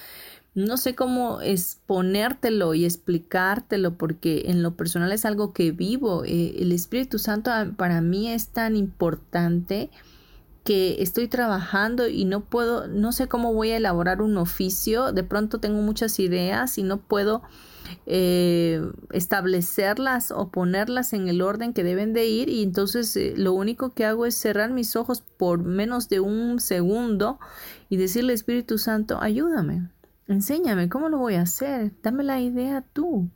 [0.55, 6.23] no sé cómo exponértelo y explicártelo porque en lo personal es algo que vivo.
[6.25, 9.89] Eh, el Espíritu Santo ah, para mí es tan importante
[10.63, 15.11] que estoy trabajando y no puedo, no sé cómo voy a elaborar un oficio.
[15.13, 17.41] De pronto tengo muchas ideas y no puedo
[18.05, 18.81] eh,
[19.11, 23.91] establecerlas o ponerlas en el orden que deben de ir y entonces eh, lo único
[23.91, 27.39] que hago es cerrar mis ojos por menos de un segundo
[27.89, 29.89] y decirle Espíritu Santo, ayúdame,
[30.33, 33.29] enséñame cómo lo voy a hacer, dame la idea tú.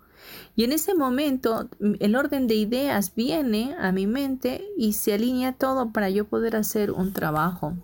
[0.55, 5.53] Y en ese momento el orden de ideas viene a mi mente y se alinea
[5.53, 7.75] todo para yo poder hacer un trabajo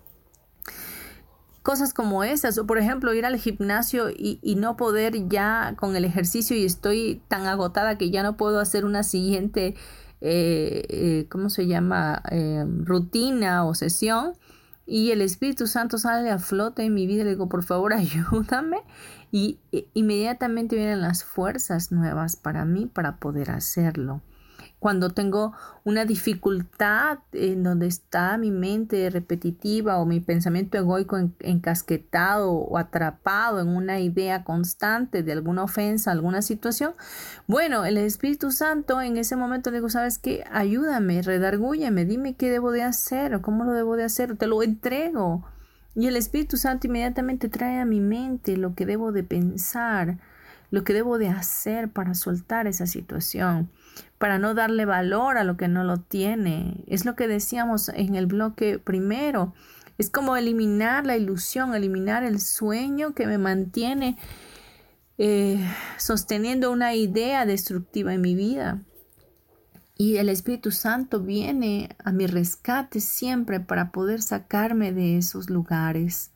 [1.70, 6.04] cosas como esas, o por ejemplo ir al gimnasio y, no poder ya con el
[6.04, 9.76] ejercicio y estoy tan agotada que ya no puedo hacer una siguiente,
[10.20, 14.34] eh, eh, ¿cómo se llama?, eh, rutina o sesión.
[14.92, 17.94] Y el Espíritu Santo sale a flote en mi vida y le digo, por favor,
[17.94, 18.78] ayúdame.
[19.32, 19.60] Y
[19.94, 24.22] inmediatamente vienen las fuerzas nuevas para mí para poder hacerlo
[24.80, 32.52] cuando tengo una dificultad en donde está mi mente repetitiva o mi pensamiento egoico encasquetado
[32.52, 36.94] o atrapado en una idea constante de alguna ofensa, alguna situación,
[37.46, 40.46] bueno, el Espíritu Santo en ese momento le digo, ¿sabes qué?
[40.52, 44.64] Ayúdame, redargúyame, dime qué debo de hacer o cómo lo debo de hacer, te lo
[44.64, 45.46] entrego.
[45.94, 50.18] Y el Espíritu Santo inmediatamente trae a mi mente lo que debo de pensar,
[50.72, 53.70] lo que debo de hacer para soltar esa situación
[54.18, 56.84] para no darle valor a lo que no lo tiene.
[56.88, 59.54] Es lo que decíamos en el bloque primero.
[59.98, 64.18] Es como eliminar la ilusión, eliminar el sueño que me mantiene
[65.18, 65.60] eh,
[65.98, 68.82] sosteniendo una idea destructiva en mi vida.
[69.98, 76.32] Y el Espíritu Santo viene a mi rescate siempre para poder sacarme de esos lugares.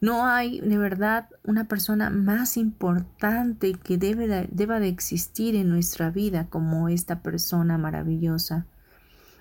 [0.00, 6.10] No hay de verdad una persona más importante que debe deba de existir en nuestra
[6.10, 8.66] vida como esta persona maravillosa.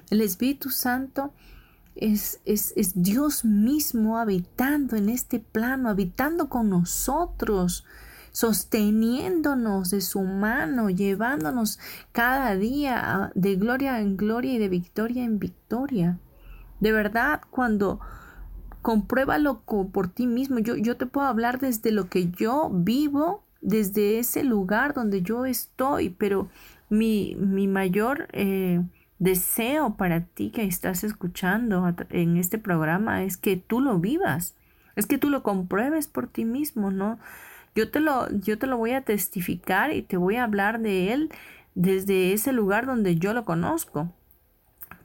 [0.10, 1.34] El Espíritu Santo
[1.96, 7.86] es, es, es Dios mismo habitando en este plano, habitando con nosotros,
[8.32, 11.80] sosteniéndonos de su mano, llevándonos
[12.12, 16.20] cada día de gloria en gloria y de victoria en victoria.
[16.82, 18.00] De verdad, cuando
[18.82, 20.60] compruébalo por ti mismo.
[20.60, 25.46] Yo, yo te puedo hablar desde lo que yo vivo, desde ese lugar donde yo
[25.46, 26.50] estoy, pero
[26.90, 28.82] mi, mi mayor eh,
[29.20, 34.56] deseo para ti que estás escuchando en este programa es que tú lo vivas.
[34.96, 37.20] es que tú lo compruebes por ti mismo, ¿no?
[37.76, 41.14] Yo te lo, yo te lo voy a testificar y te voy a hablar de
[41.14, 41.32] él
[41.76, 44.12] desde ese lugar donde yo lo conozco.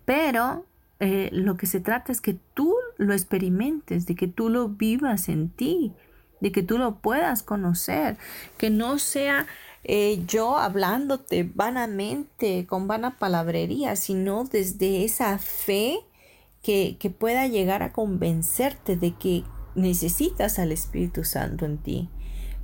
[0.04, 0.66] Pero
[1.04, 5.28] eh, lo que se trata es que tú lo experimentes, de que tú lo vivas
[5.28, 5.92] en ti,
[6.40, 8.16] de que tú lo puedas conocer,
[8.56, 9.46] que no sea
[9.84, 15.98] eh, yo hablándote vanamente, con vana palabrería, sino desde esa fe
[16.62, 19.44] que, que pueda llegar a convencerte de que
[19.74, 22.08] necesitas al Espíritu Santo en ti,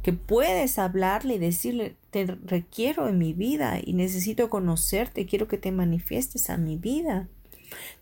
[0.02, 5.58] que puedes hablarle y decirle, te requiero en mi vida y necesito conocerte, quiero que
[5.58, 7.28] te manifiestes a mi vida.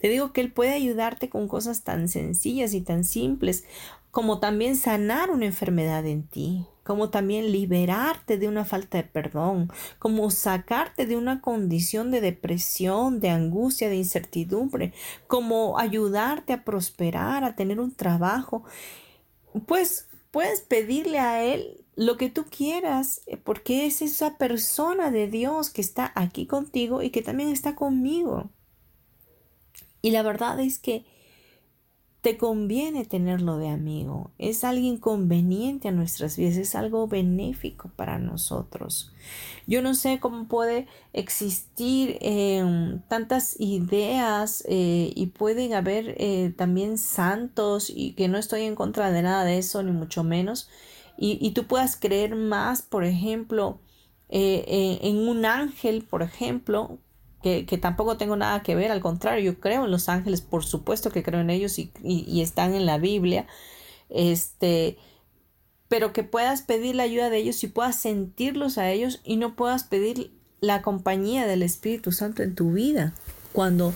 [0.00, 3.64] Te digo que Él puede ayudarte con cosas tan sencillas y tan simples
[4.10, 9.70] como también sanar una enfermedad en ti, como también liberarte de una falta de perdón,
[9.98, 14.92] como sacarte de una condición de depresión, de angustia, de incertidumbre,
[15.26, 18.64] como ayudarte a prosperar, a tener un trabajo.
[19.66, 25.28] Pues puedes pedirle a Él lo que tú quieras, eh, porque es esa persona de
[25.28, 28.50] Dios que está aquí contigo y que también está conmigo.
[30.02, 31.04] Y la verdad es que
[32.20, 34.32] te conviene tenerlo de amigo.
[34.38, 39.12] Es alguien conveniente a nuestras vidas, es algo benéfico para nosotros.
[39.66, 46.98] Yo no sé cómo puede existir em, tantas ideas eh, y pueden haber eh, también
[46.98, 50.68] santos y que no estoy en contra de nada de eso, ni mucho menos.
[51.16, 53.80] Y, y tú puedas creer más, por ejemplo,
[54.28, 56.98] eh, en un ángel, por ejemplo,
[57.42, 61.10] que, tampoco tengo nada que ver, al contrario, yo creo en los ángeles, por supuesto
[61.10, 63.46] que creo en ellos y, están en la Biblia,
[64.10, 64.98] este,
[65.88, 69.54] pero que puedas pedir la ayuda de ellos y puedas sentirlos a ellos y no
[69.54, 73.14] puedas pedir la compañía del Espíritu Santo en tu vida
[73.52, 73.94] cuando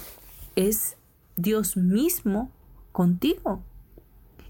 [0.55, 0.97] es
[1.37, 2.51] Dios mismo
[2.93, 3.63] contigo.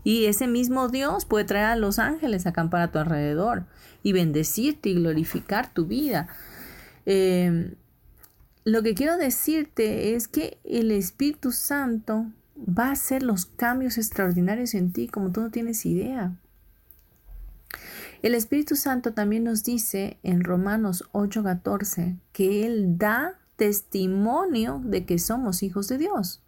[0.04, 3.64] Y ese mismo Dios puede traer a los ángeles a acampar a tu alrededor
[4.02, 6.26] y bendecirte y glorificar tu vida.
[7.06, 7.74] Eh,
[8.64, 14.74] lo que quiero decirte es que el Espíritu Santo va a hacer los cambios extraordinarios
[14.74, 16.36] en ti como tú no tienes idea.
[18.22, 25.18] El Espíritu Santo también nos dice en Romanos 8:14 que Él da testimonio de que
[25.18, 26.40] somos hijos de Dios.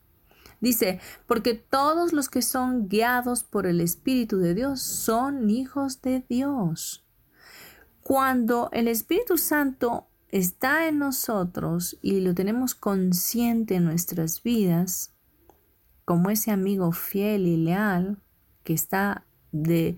[0.61, 6.25] Dice, porque todos los que son guiados por el Espíritu de Dios son hijos de
[6.29, 7.05] Dios.
[8.03, 15.14] Cuando el Espíritu Santo está en nosotros y lo tenemos consciente en nuestras vidas,
[16.05, 18.18] como ese amigo fiel y leal
[18.64, 19.97] que está de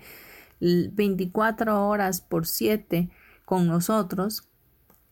[0.60, 3.08] 24 horas por 7
[3.46, 4.46] con nosotros,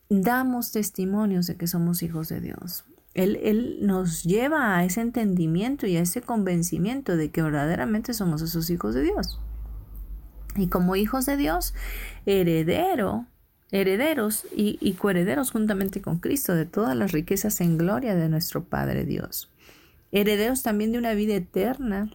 [0.09, 2.85] damos testimonios de que somos hijos de Dios.
[3.15, 8.43] Él, él, nos lleva a ese entendimiento y a ese convencimiento de que verdaderamente somos
[8.43, 9.41] esos hijos de Dios.
[10.55, 11.73] Y como hijos de Dios,
[12.27, 13.25] heredero
[13.75, 19.03] herederos y, coherederos juntamente con Cristo de todas las riquezas en gloria de nuestro Padre
[19.03, 19.51] Dios.
[20.13, 22.09] Herederos también de una vida eterna,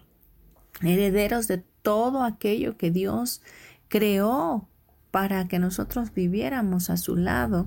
[0.80, 3.42] herederos de todo aquello que Dios
[3.88, 4.68] creó
[5.10, 7.66] para que nosotros viviéramos a su lado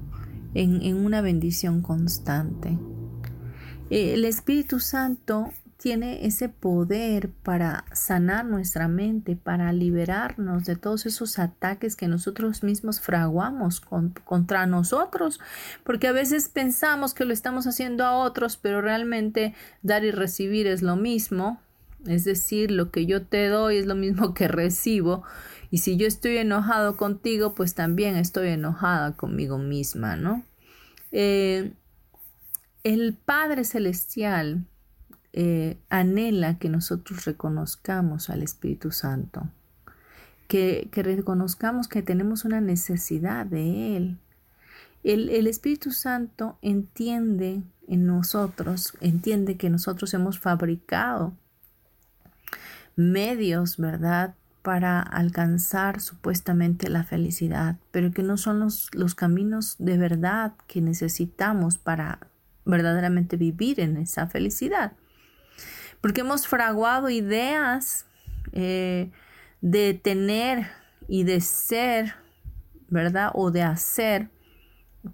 [0.55, 2.79] en, en una bendición constante.
[3.91, 5.51] El Espíritu Santo
[5.83, 12.63] tiene ese poder para sanar nuestra mente, para liberarnos de todos esos ataques que nosotros
[12.63, 15.41] mismos fraguamos contra nosotros,
[15.83, 20.67] porque a veces pensamos que lo estamos haciendo a otros, pero realmente dar y recibir
[20.67, 21.59] es lo mismo,
[22.07, 25.23] es decir, lo que yo te doy es lo mismo que recibo.
[25.69, 30.45] Y si yo estoy enojado contigo, pues también estoy enojada conmigo misma, ¿no?
[31.11, 31.73] Eh,
[32.85, 34.65] el Padre Celestial
[35.35, 39.49] eh, anhela que nosotros reconozcamos al Espíritu Santo,
[40.47, 44.19] que, reconozcamos que tenemos una necesidad de Él.
[45.03, 51.33] El, el Espíritu Santo entiende en nosotros, entiende que nosotros hemos fabricado
[52.95, 54.35] medios, ¿verdad?
[54.61, 60.79] para alcanzar supuestamente la felicidad, pero que no son los, los, caminos de verdad que
[60.79, 62.19] necesitamos para
[62.63, 64.93] verdaderamente vivir en esa felicidad
[66.03, 68.05] porque hemos fraguado ideas
[68.51, 69.09] eh,
[69.61, 70.67] de tener
[71.07, 72.15] y de ser,
[72.89, 73.31] ¿verdad?
[73.33, 74.29] O de hacer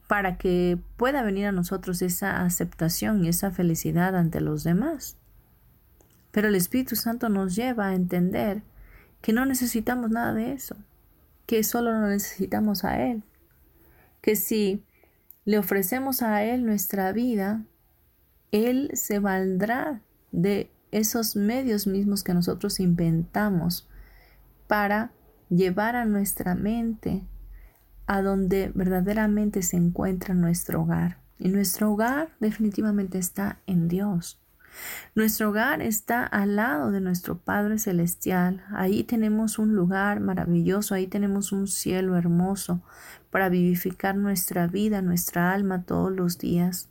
[0.08, 5.16] para que pueda venir a nosotros esa aceptación y esa felicidad ante los demás.
[6.32, 8.64] Pero el Espíritu Santo nos lleva a entender
[9.22, 10.76] que no necesitamos nada de eso,
[11.46, 13.22] que solo lo necesitamos a Él,
[14.22, 14.84] que si
[15.46, 17.62] le ofrecemos a Él nuestra vida,
[18.52, 23.88] Él se valdrá de esos medios mismos que nosotros inventamos
[24.68, 25.12] para
[25.50, 27.24] llevar a nuestra mente
[28.08, 31.20] a donde verdaderamente se encuentra nuestro hogar.
[31.38, 34.40] Y nuestro hogar definitivamente está en Dios.
[35.16, 38.64] Nuestro hogar está al lado de nuestro Padre Celestial.
[38.72, 42.82] Ahí tenemos un lugar maravilloso, ahí tenemos un cielo hermoso
[43.30, 46.90] para vivificar nuestra vida, nuestra alma todos los días.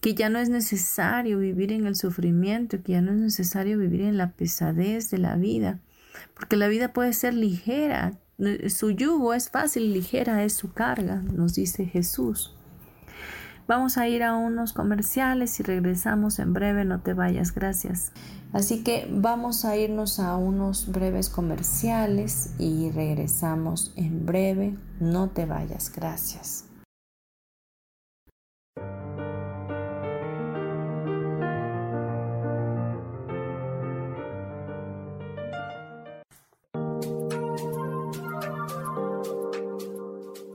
[0.00, 4.02] Que ya no es necesario vivir en el sufrimiento, que ya no es necesario vivir
[4.02, 5.78] en la pesadez de la vida,
[6.34, 8.12] porque la vida puede ser ligera.
[8.68, 12.54] Su yugo es fácil, ligera es su carga, nos dice Jesús.
[13.68, 18.12] Vamos a ir a unos comerciales y regresamos en breve, no te vayas, gracias.
[18.54, 25.44] Así que vamos a irnos a unos breves comerciales y regresamos en breve, no te
[25.44, 26.67] vayas, gracias.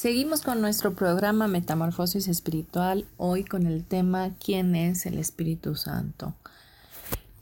[0.00, 6.34] Seguimos con nuestro programa Metamorfosis Espiritual, hoy con el tema ¿Quién es el Espíritu Santo?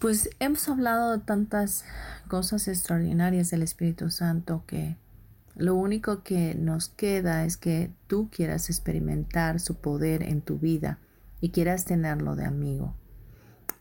[0.01, 1.85] Pues hemos hablado de tantas
[2.27, 4.97] cosas extraordinarias del Espíritu Santo que
[5.55, 10.99] lo único que nos queda es que tú quieras experimentar su poder en tu vida
[11.41, 12.93] y quieras tenerlo de amigo.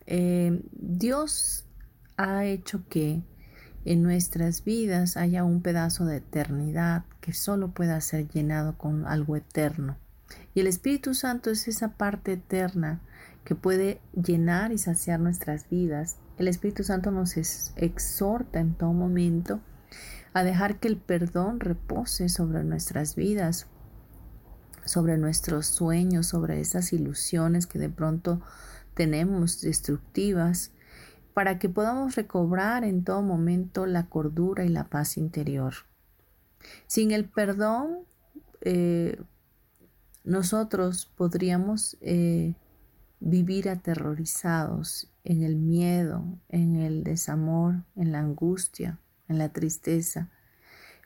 [0.06, 1.64] Eh, Dios
[2.16, 3.22] ha hecho que
[3.84, 9.36] en nuestras vidas haya un pedazo de eternidad que solo pueda ser llenado con algo
[9.36, 9.96] eterno.
[10.54, 13.00] Y el Espíritu Santo es esa parte eterna
[13.44, 16.16] que puede llenar y saciar nuestras vidas.
[16.36, 17.36] El Espíritu Santo nos
[17.76, 19.60] exhorta en todo momento
[20.34, 23.66] a dejar que el perdón repose sobre nuestras vidas,
[24.84, 28.40] sobre nuestros sueños, sobre esas ilusiones que de pronto
[28.94, 30.72] tenemos destructivas,
[31.38, 35.72] para que podamos recobrar en todo momento la cordura y la paz interior.
[36.88, 37.98] Sin el perdón,
[38.60, 39.22] eh,
[40.24, 42.54] nosotros podríamos eh,
[43.20, 50.30] vivir aterrorizados en el miedo, en el desamor, en la angustia, en la tristeza,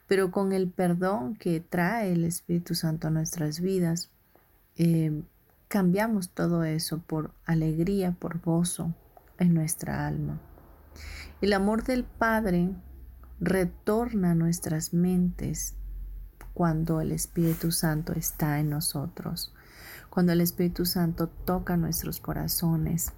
[0.07, 4.09] pero con el perdón que trae el Espíritu Santo a nuestras vidas,
[4.77, 5.11] eh,
[5.67, 8.95] cambiamos todo eso por alegría, por gozo
[9.39, 10.39] en nuestra alma.
[11.41, 12.69] El amor del Padre
[13.39, 15.75] retorna a nuestras mentes
[16.53, 19.53] cuando el Espíritu Santo está en nosotros,
[20.09, 23.11] cuando el Espíritu Santo toca nuestros corazones.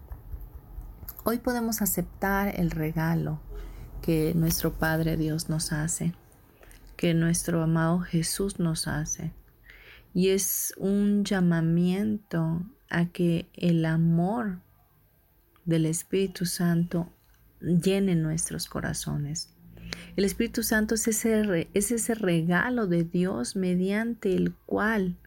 [1.23, 3.41] Hoy podemos aceptar el regalo
[4.01, 6.13] que nuestro Padre Dios nos hace,
[6.95, 9.33] que nuestro amado Jesús nos hace.
[10.13, 14.61] Y es un llamamiento a que el amor
[15.65, 17.09] del Espíritu Santo
[17.59, 19.49] llene nuestros corazones.
[20.15, 25.17] El Espíritu Santo es ese, es ese regalo de Dios mediante el cual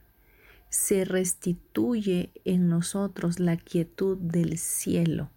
[0.71, 5.31] se restituye en nosotros la quietud del cielo.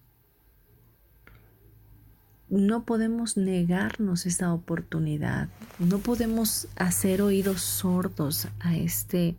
[2.50, 5.48] No podemos negarnos esta oportunidad,
[5.80, 9.38] no podemos hacer oídos sordos a este,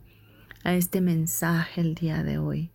[0.64, 2.70] a este mensaje el día de hoy.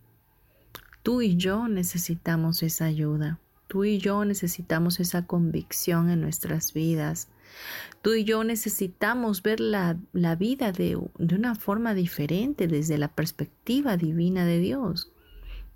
[1.02, 3.38] Tú y yo necesitamos esa ayuda.
[3.66, 7.28] Tú y yo necesitamos esa convicción en nuestras vidas.
[8.02, 9.96] Tú y yo necesitamos ver la,
[10.38, 15.12] vida de, de una forma diferente desde la perspectiva divina de Dios.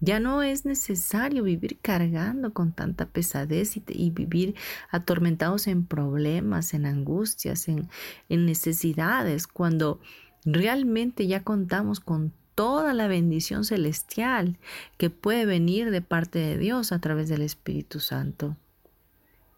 [0.00, 4.56] Ya no es necesario vivir cargando con tanta pesadez y, y, vivir
[4.90, 7.88] atormentados en problemas, en angustias, en,
[8.28, 10.00] en necesidades, cuando
[10.44, 14.59] realmente ya contamos con toda la bendición celestial
[14.98, 18.57] que puede venir de parte de Dios a través del Espíritu Santo.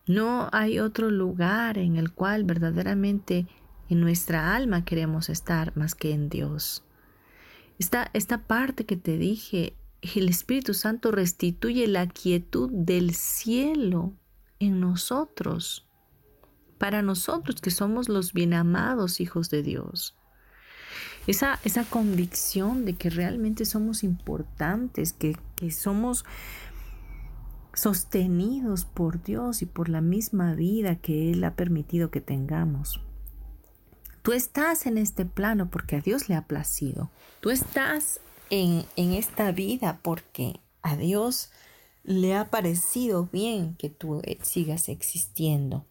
[0.06, 3.46] No hay otro lugar en el cual verdaderamente
[3.88, 6.84] en nuestra alma queremos estar más que en Dios.
[7.78, 9.74] Esta, esta parte que te dije,
[10.14, 14.12] el Espíritu Santo restituye la quietud del cielo
[14.58, 15.86] en nosotros,
[16.78, 20.14] para nosotros que somos los bien amados hijos de Dios.
[21.26, 26.24] Esa, esa convicción de que realmente somos importantes, que, que somos
[27.74, 33.00] sostenidos por Dios y por la misma vida que Él ha permitido que tengamos.
[34.22, 37.10] Tú estás en este plano porque a Dios le ha placido.
[37.40, 41.50] Tú estás en, en esta vida porque a Dios
[42.04, 45.84] le ha parecido bien que tú eh, sigas existiendo.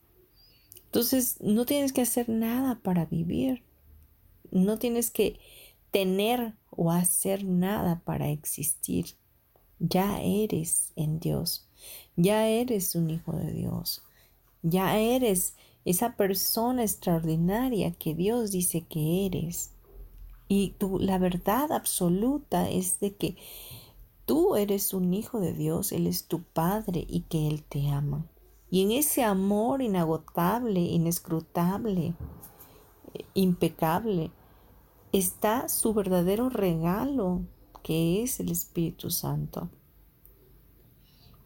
[0.85, 3.63] Entonces no tienes que hacer nada para vivir.
[4.53, 5.39] No tienes que
[5.91, 9.17] tener o hacer nada para existir.
[9.79, 11.67] Ya eres en Dios.
[12.15, 14.03] Ya eres un hijo de Dios.
[14.61, 19.71] Ya eres esa persona extraordinaria que Dios dice que eres.
[20.47, 23.35] Y tú, la verdad absoluta es de que
[24.25, 28.25] tú eres un hijo de Dios, Él es tu Padre y que Él te ama.
[28.69, 32.13] Y en ese amor inagotable, inescrutable,
[33.33, 34.31] impecable,
[35.13, 37.43] está su verdadero regalo,
[37.83, 39.69] que es el Espíritu Santo.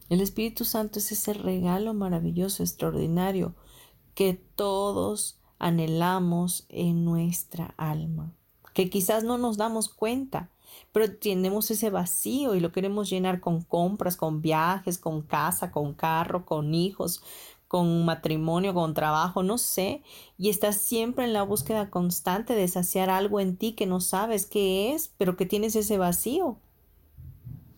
[0.09, 3.55] El Espíritu Santo es ese regalo maravilloso, extraordinario,
[4.15, 8.34] que todos anhelamos en nuestra alma,
[8.74, 10.49] que quizás no nos damos cuenta,
[10.93, 15.93] pero tenemos ese vacío y lo queremos llenar con compras, con viajes, con casa, con
[15.93, 17.22] carro, con hijos,
[17.68, 20.01] con matrimonio, con trabajo, no sé,
[20.38, 24.45] y estás siempre en la búsqueda constante de saciar algo en ti que no sabes
[24.45, 26.57] qué es, pero que tienes ese vacío.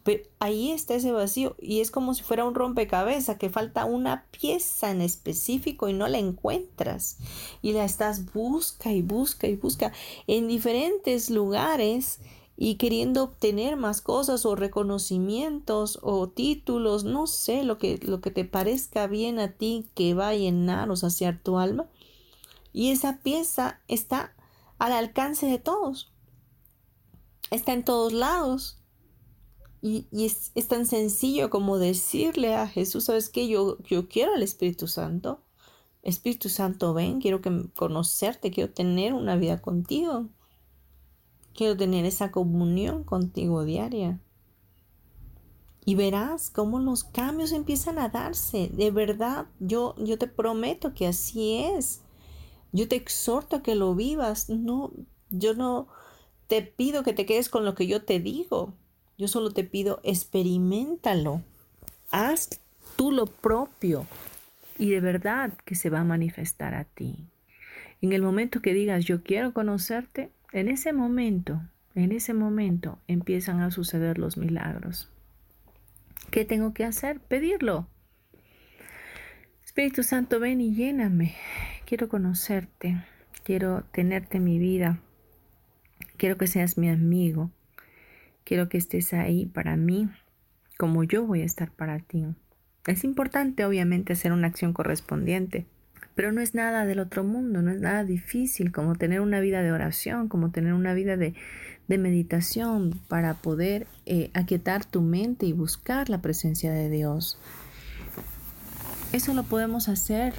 [0.03, 4.25] Pero ahí está ese vacío y es como si fuera un rompecabezas que falta una
[4.31, 7.17] pieza en específico y no la encuentras
[7.61, 9.91] y la estás busca y busca y busca
[10.25, 12.19] en diferentes lugares
[12.61, 18.31] y queriendo obtener más cosas o reconocimientos o títulos, no sé, lo que, lo que
[18.31, 21.87] te parezca bien a ti que va a llenar o saciar tu alma.
[22.73, 24.35] Y esa pieza está
[24.77, 26.11] al alcance de todos.
[27.49, 28.77] Está en todos lados.
[29.81, 33.47] Y, es, tan sencillo como decirle a Jesús, ¿sabes qué?
[33.47, 35.39] Yo, yo quiero al Espíritu Santo.
[36.03, 40.27] Espíritu Santo, ven, quiero que conocerte, quiero tener una vida contigo.
[41.59, 44.17] Quiero tener esa comunión contigo diaria.
[45.83, 48.69] Y verás cómo los cambios empiezan a darse.
[48.71, 51.99] De verdad, yo, yo te prometo que así es.
[52.71, 54.47] Yo te exhorto a que lo vivas.
[54.49, 54.93] No,
[55.31, 55.89] yo no
[56.47, 58.73] te pido que te quedes con lo que yo te digo.
[59.17, 61.41] Yo solo te pido, experimentalo.
[62.09, 62.61] Haz
[62.95, 64.07] tú lo propio.
[64.77, 67.17] Y de verdad que se va a manifestar a ti.
[68.01, 71.61] En el momento que digas, yo quiero conocerte, en ese momento,
[71.95, 75.11] en ese momento empiezan a suceder los milagros.
[76.31, 77.19] ¿Qué tengo que hacer?
[77.19, 77.87] Pedirlo.
[79.63, 81.35] Espíritu Santo, ven y lléname.
[81.85, 83.03] Quiero conocerte.
[83.43, 84.99] Quiero tenerte en mi vida.
[86.17, 87.51] Quiero que seas mi amigo.
[88.43, 90.09] Quiero que estés ahí para mí
[90.79, 92.25] como yo voy a estar para ti.
[92.87, 95.65] Es importante, obviamente, hacer una acción correspondiente.
[96.19, 99.61] Pero no es nada del otro mundo, no es nada difícil como tener una vida
[99.61, 101.33] de oración, como tener una vida de,
[101.87, 107.39] meditación para poder eh, aquietar tu mente y buscar la presencia de Dios.
[109.13, 110.33] Eso lo podemos hacer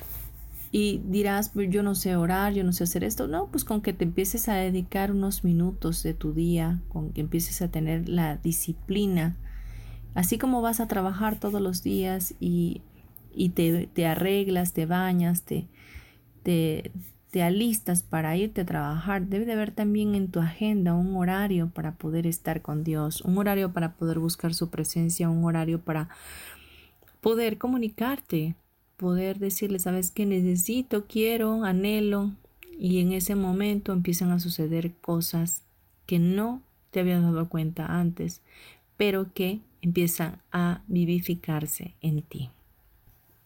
[0.71, 3.27] y dirás, pues, yo no sé orar, yo no sé hacer esto.
[3.27, 7.23] No, pues con que te empieces a dedicar unos minutos de tu día, con que
[7.23, 9.35] empieces a tener la disciplina,
[10.15, 12.83] así como vas a trabajar todos los días y
[13.35, 15.67] y te, arreglas, te bañas, te,
[16.43, 16.91] te,
[17.31, 21.71] te alistas para irte a trabajar, debe de haber también en tu agenda un horario
[21.71, 26.09] para poder estar con Dios, un horario para poder buscar su presencia, un horario para
[27.21, 28.57] poder comunicarte,
[28.97, 32.33] poder decirle, sabes que necesito, quiero, anhelo,
[32.79, 35.65] y en ese momento empiezan a suceder cosas
[36.07, 38.43] que no te habías dado cuenta antes,
[38.97, 42.51] pero que empiezan a vivificarse en ti.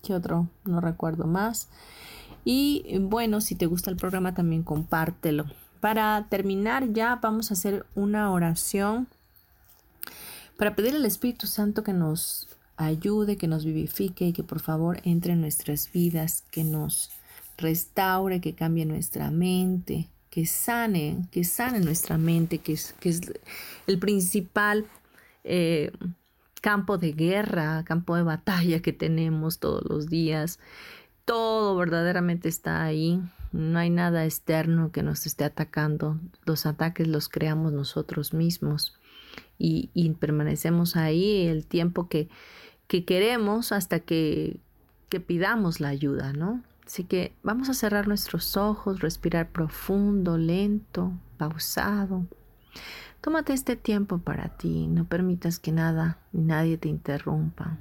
[0.03, 0.47] ¿qué otro?
[0.63, 1.69] No recuerdo más.
[2.43, 5.45] Y bueno, si te gusta el programa también compártelo.
[5.79, 9.07] Para terminar ya vamos a hacer una oración
[10.57, 12.47] para pedir al Espíritu Santo que nos
[12.77, 17.11] ayude, que nos vivifique y que por favor entre en nuestras vidas, que nos
[17.57, 23.21] restaure, que cambie nuestra mente, que sane, que sane nuestra mente, que es, que es
[23.87, 24.85] el principal
[25.45, 25.93] eh,
[26.59, 30.59] campo de guerra, campo de batalla que tenemos todos los días.
[31.23, 33.21] Todo verdaderamente está ahí.
[33.53, 36.19] No hay nada externo que nos esté atacando.
[36.43, 38.99] Los ataques los creamos nosotros mismos
[39.57, 42.27] y, permanecemos ahí el tiempo que,
[42.87, 44.59] que queremos hasta que,
[45.07, 46.61] que pidamos la ayuda, ¿no?
[46.85, 52.25] Así que vamos a cerrar nuestros ojos, respirar profundo, lento, pausado.
[53.21, 57.79] Tómate este tiempo para ti, no permitas que nada ni nadie te interrumpa.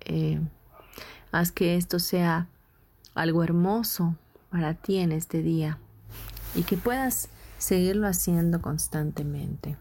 [0.00, 0.40] Eh,
[1.30, 2.48] haz que esto sea
[3.14, 4.16] algo hermoso
[4.50, 5.78] para ti en este día
[6.54, 7.28] y que puedas
[7.58, 9.76] seguirlo haciendo constantemente.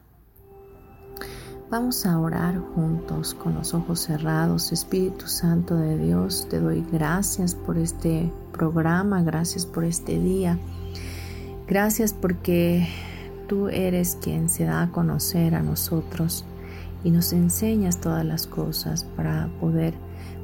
[1.72, 4.72] Vamos a orar juntos con los ojos cerrados.
[4.72, 10.58] Espíritu Santo de Dios, te doy gracias por este programa, gracias por este día.
[11.68, 12.88] Gracias porque
[13.48, 16.44] tú eres quien se da a conocer a nosotros
[17.04, 19.94] y nos enseñas todas las cosas para poder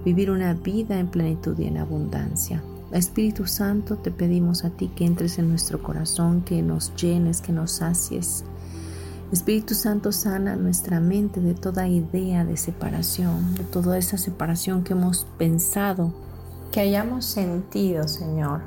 [0.06, 2.62] vivir una vida en plenitud y en abundancia.
[2.92, 7.52] Espíritu Santo, te pedimos a ti que entres en nuestro corazón, que nos llenes, que
[7.52, 8.46] nos sacies
[9.36, 14.94] Espíritu Santo sana nuestra mente de toda idea de separación, de toda esa separación que
[14.94, 16.14] hemos pensado,
[16.72, 18.62] que hayamos sentido, Señor,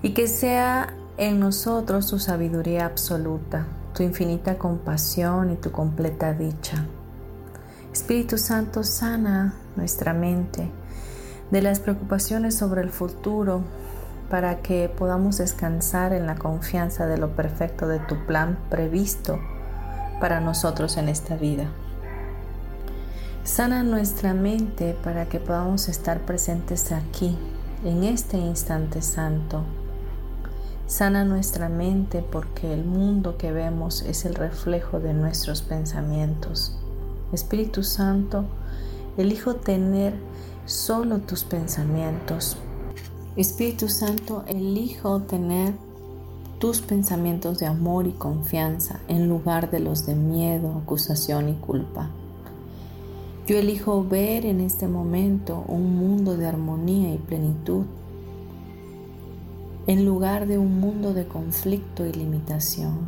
[0.00, 6.86] y que sea en nosotros tu sabiduría absoluta, tu infinita compasión y tu completa dicha.
[7.92, 10.70] Espíritu Santo sana nuestra mente
[11.50, 13.60] de las preocupaciones sobre el futuro,
[14.30, 19.40] para que podamos descansar en la confianza de lo perfecto de tu plan previsto
[20.20, 21.66] para nosotros en esta vida.
[23.42, 27.36] Sana nuestra mente para que podamos estar presentes aquí,
[27.84, 29.64] en este instante santo.
[30.86, 36.78] Sana nuestra mente porque el mundo que vemos es el reflejo de nuestros pensamientos.
[37.32, 38.44] Espíritu Santo,
[39.16, 40.14] elijo tener
[40.66, 42.56] solo tus pensamientos
[43.36, 45.72] Espíritu Santo, elijo tener
[46.58, 52.10] tus pensamientos de amor y confianza en lugar de los de miedo, acusación y culpa.
[53.46, 57.84] Yo elijo ver en este momento un mundo de armonía y plenitud
[59.86, 62.98] en lugar de un mundo de conflicto y limitación.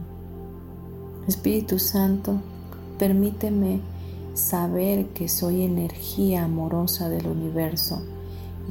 [1.27, 2.37] Espíritu Santo,
[2.97, 3.81] permíteme
[4.35, 8.03] saber que soy energía amorosa del universo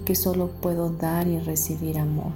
[0.06, 2.34] que solo puedo dar y recibir amor.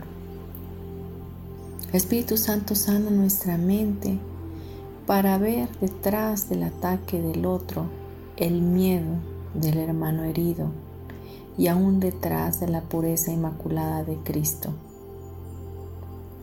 [1.93, 4.19] Espíritu Santo sana nuestra mente
[5.05, 7.85] para ver detrás del ataque del otro
[8.37, 9.15] el miedo
[9.53, 10.69] del hermano herido
[11.57, 14.73] y aún detrás de la pureza inmaculada de Cristo.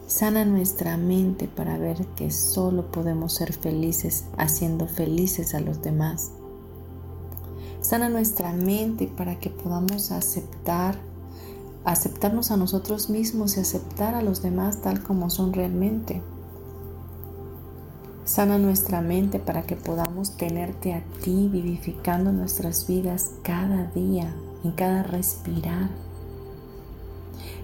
[0.06, 6.32] Sana nuestra mente para ver que solo podemos ser felices haciendo felices a los demás.
[7.82, 10.96] Sana nuestra mente para que podamos aceptar
[11.84, 16.22] aceptarnos a nosotros mismos y aceptar a los demás tal como son realmente.
[18.24, 24.70] Sana nuestra mente para que podamos tenerte a ti vivificando nuestras vidas cada día, en
[24.72, 25.90] cada respirar.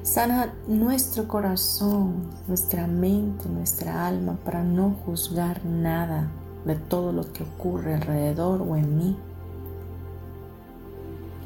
[0.03, 2.15] Sana nuestro corazón,
[2.49, 6.29] nuestra mente, nuestra alma para no juzgar nada
[6.65, 9.17] de todo lo que ocurre alrededor o en mí.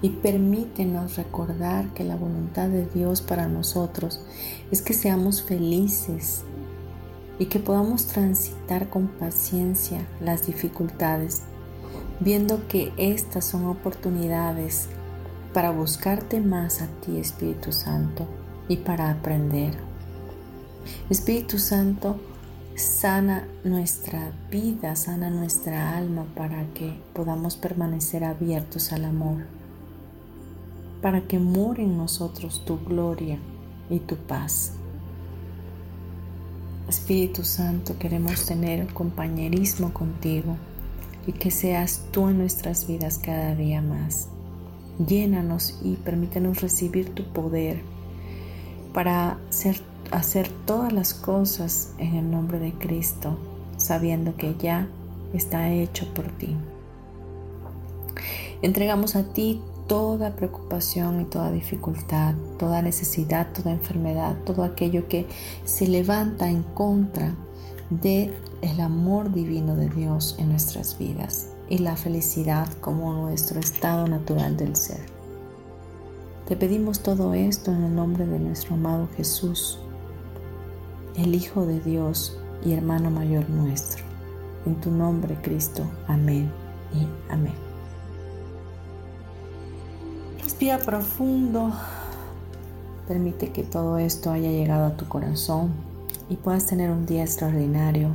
[0.02, 4.20] Y permítenos recordar que la voluntad de Dios para nosotros
[4.72, 6.42] es que seamos felices
[7.38, 11.42] y que podamos transitar con paciencia las dificultades,
[12.20, 14.88] viendo que estas son oportunidades
[15.52, 18.26] para buscarte más a ti, Espíritu Santo,
[18.68, 19.74] y para aprender.
[21.10, 22.16] Espíritu Santo,
[22.74, 29.44] sana nuestra vida, sana nuestra alma para que podamos permanecer abiertos al amor,
[31.02, 33.38] para que more en nosotros tu gloria
[33.90, 34.72] y tu paz.
[36.88, 40.56] Espíritu Santo, queremos tener compañerismo contigo
[41.26, 44.28] y que seas tú en nuestras vidas cada día más.
[45.04, 47.82] Llénanos y permítenos recibir tu poder
[48.92, 49.80] para hacer,
[50.10, 53.38] hacer todas las cosas en el nombre de Cristo,
[53.76, 54.86] sabiendo que ya
[55.32, 56.56] está hecho por ti.
[58.60, 59.60] Entregamos a ti
[59.92, 65.26] toda preocupación y toda dificultad, toda necesidad, toda enfermedad, todo aquello que
[65.66, 67.34] se levanta en contra
[67.90, 68.32] de
[68.62, 74.56] el amor divino de Dios en nuestras vidas y la felicidad como nuestro estado natural
[74.56, 75.04] del ser.
[76.48, 79.78] Te pedimos todo esto en el nombre de nuestro amado Jesús,
[81.18, 84.02] el Hijo de Dios y hermano mayor nuestro.
[84.64, 85.84] En tu nombre, Cristo.
[86.08, 86.50] Amén
[86.94, 87.71] y amén.
[90.62, 91.72] Profundo.
[93.08, 95.72] Permite que todo esto haya llegado a tu corazón
[96.28, 98.10] y puedas tener un día extraordinario.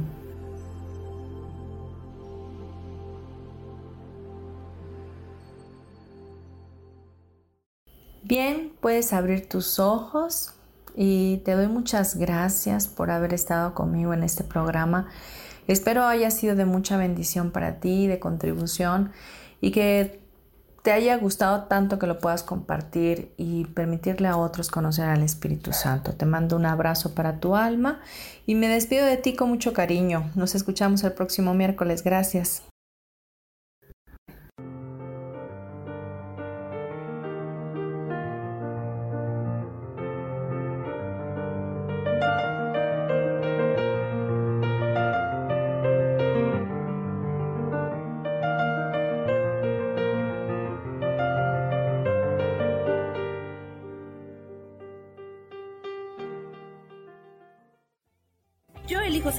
[8.23, 10.53] Bien, puedes abrir tus ojos
[10.95, 15.09] y te doy muchas gracias por haber estado conmigo en este programa.
[15.67, 19.11] Espero haya sido de mucha bendición para ti, de contribución
[19.59, 20.25] y que
[20.88, 25.73] te haya gustado tanto que lo puedas compartir y permitirle a otros conocer al Espíritu
[25.73, 26.13] Santo.
[26.13, 27.99] Te mando un abrazo para tu alma
[28.45, 30.31] y me despido de ti con mucho cariño.
[30.35, 32.05] Nos escuchamos el próximo miércoles.
[32.05, 32.63] Gracias.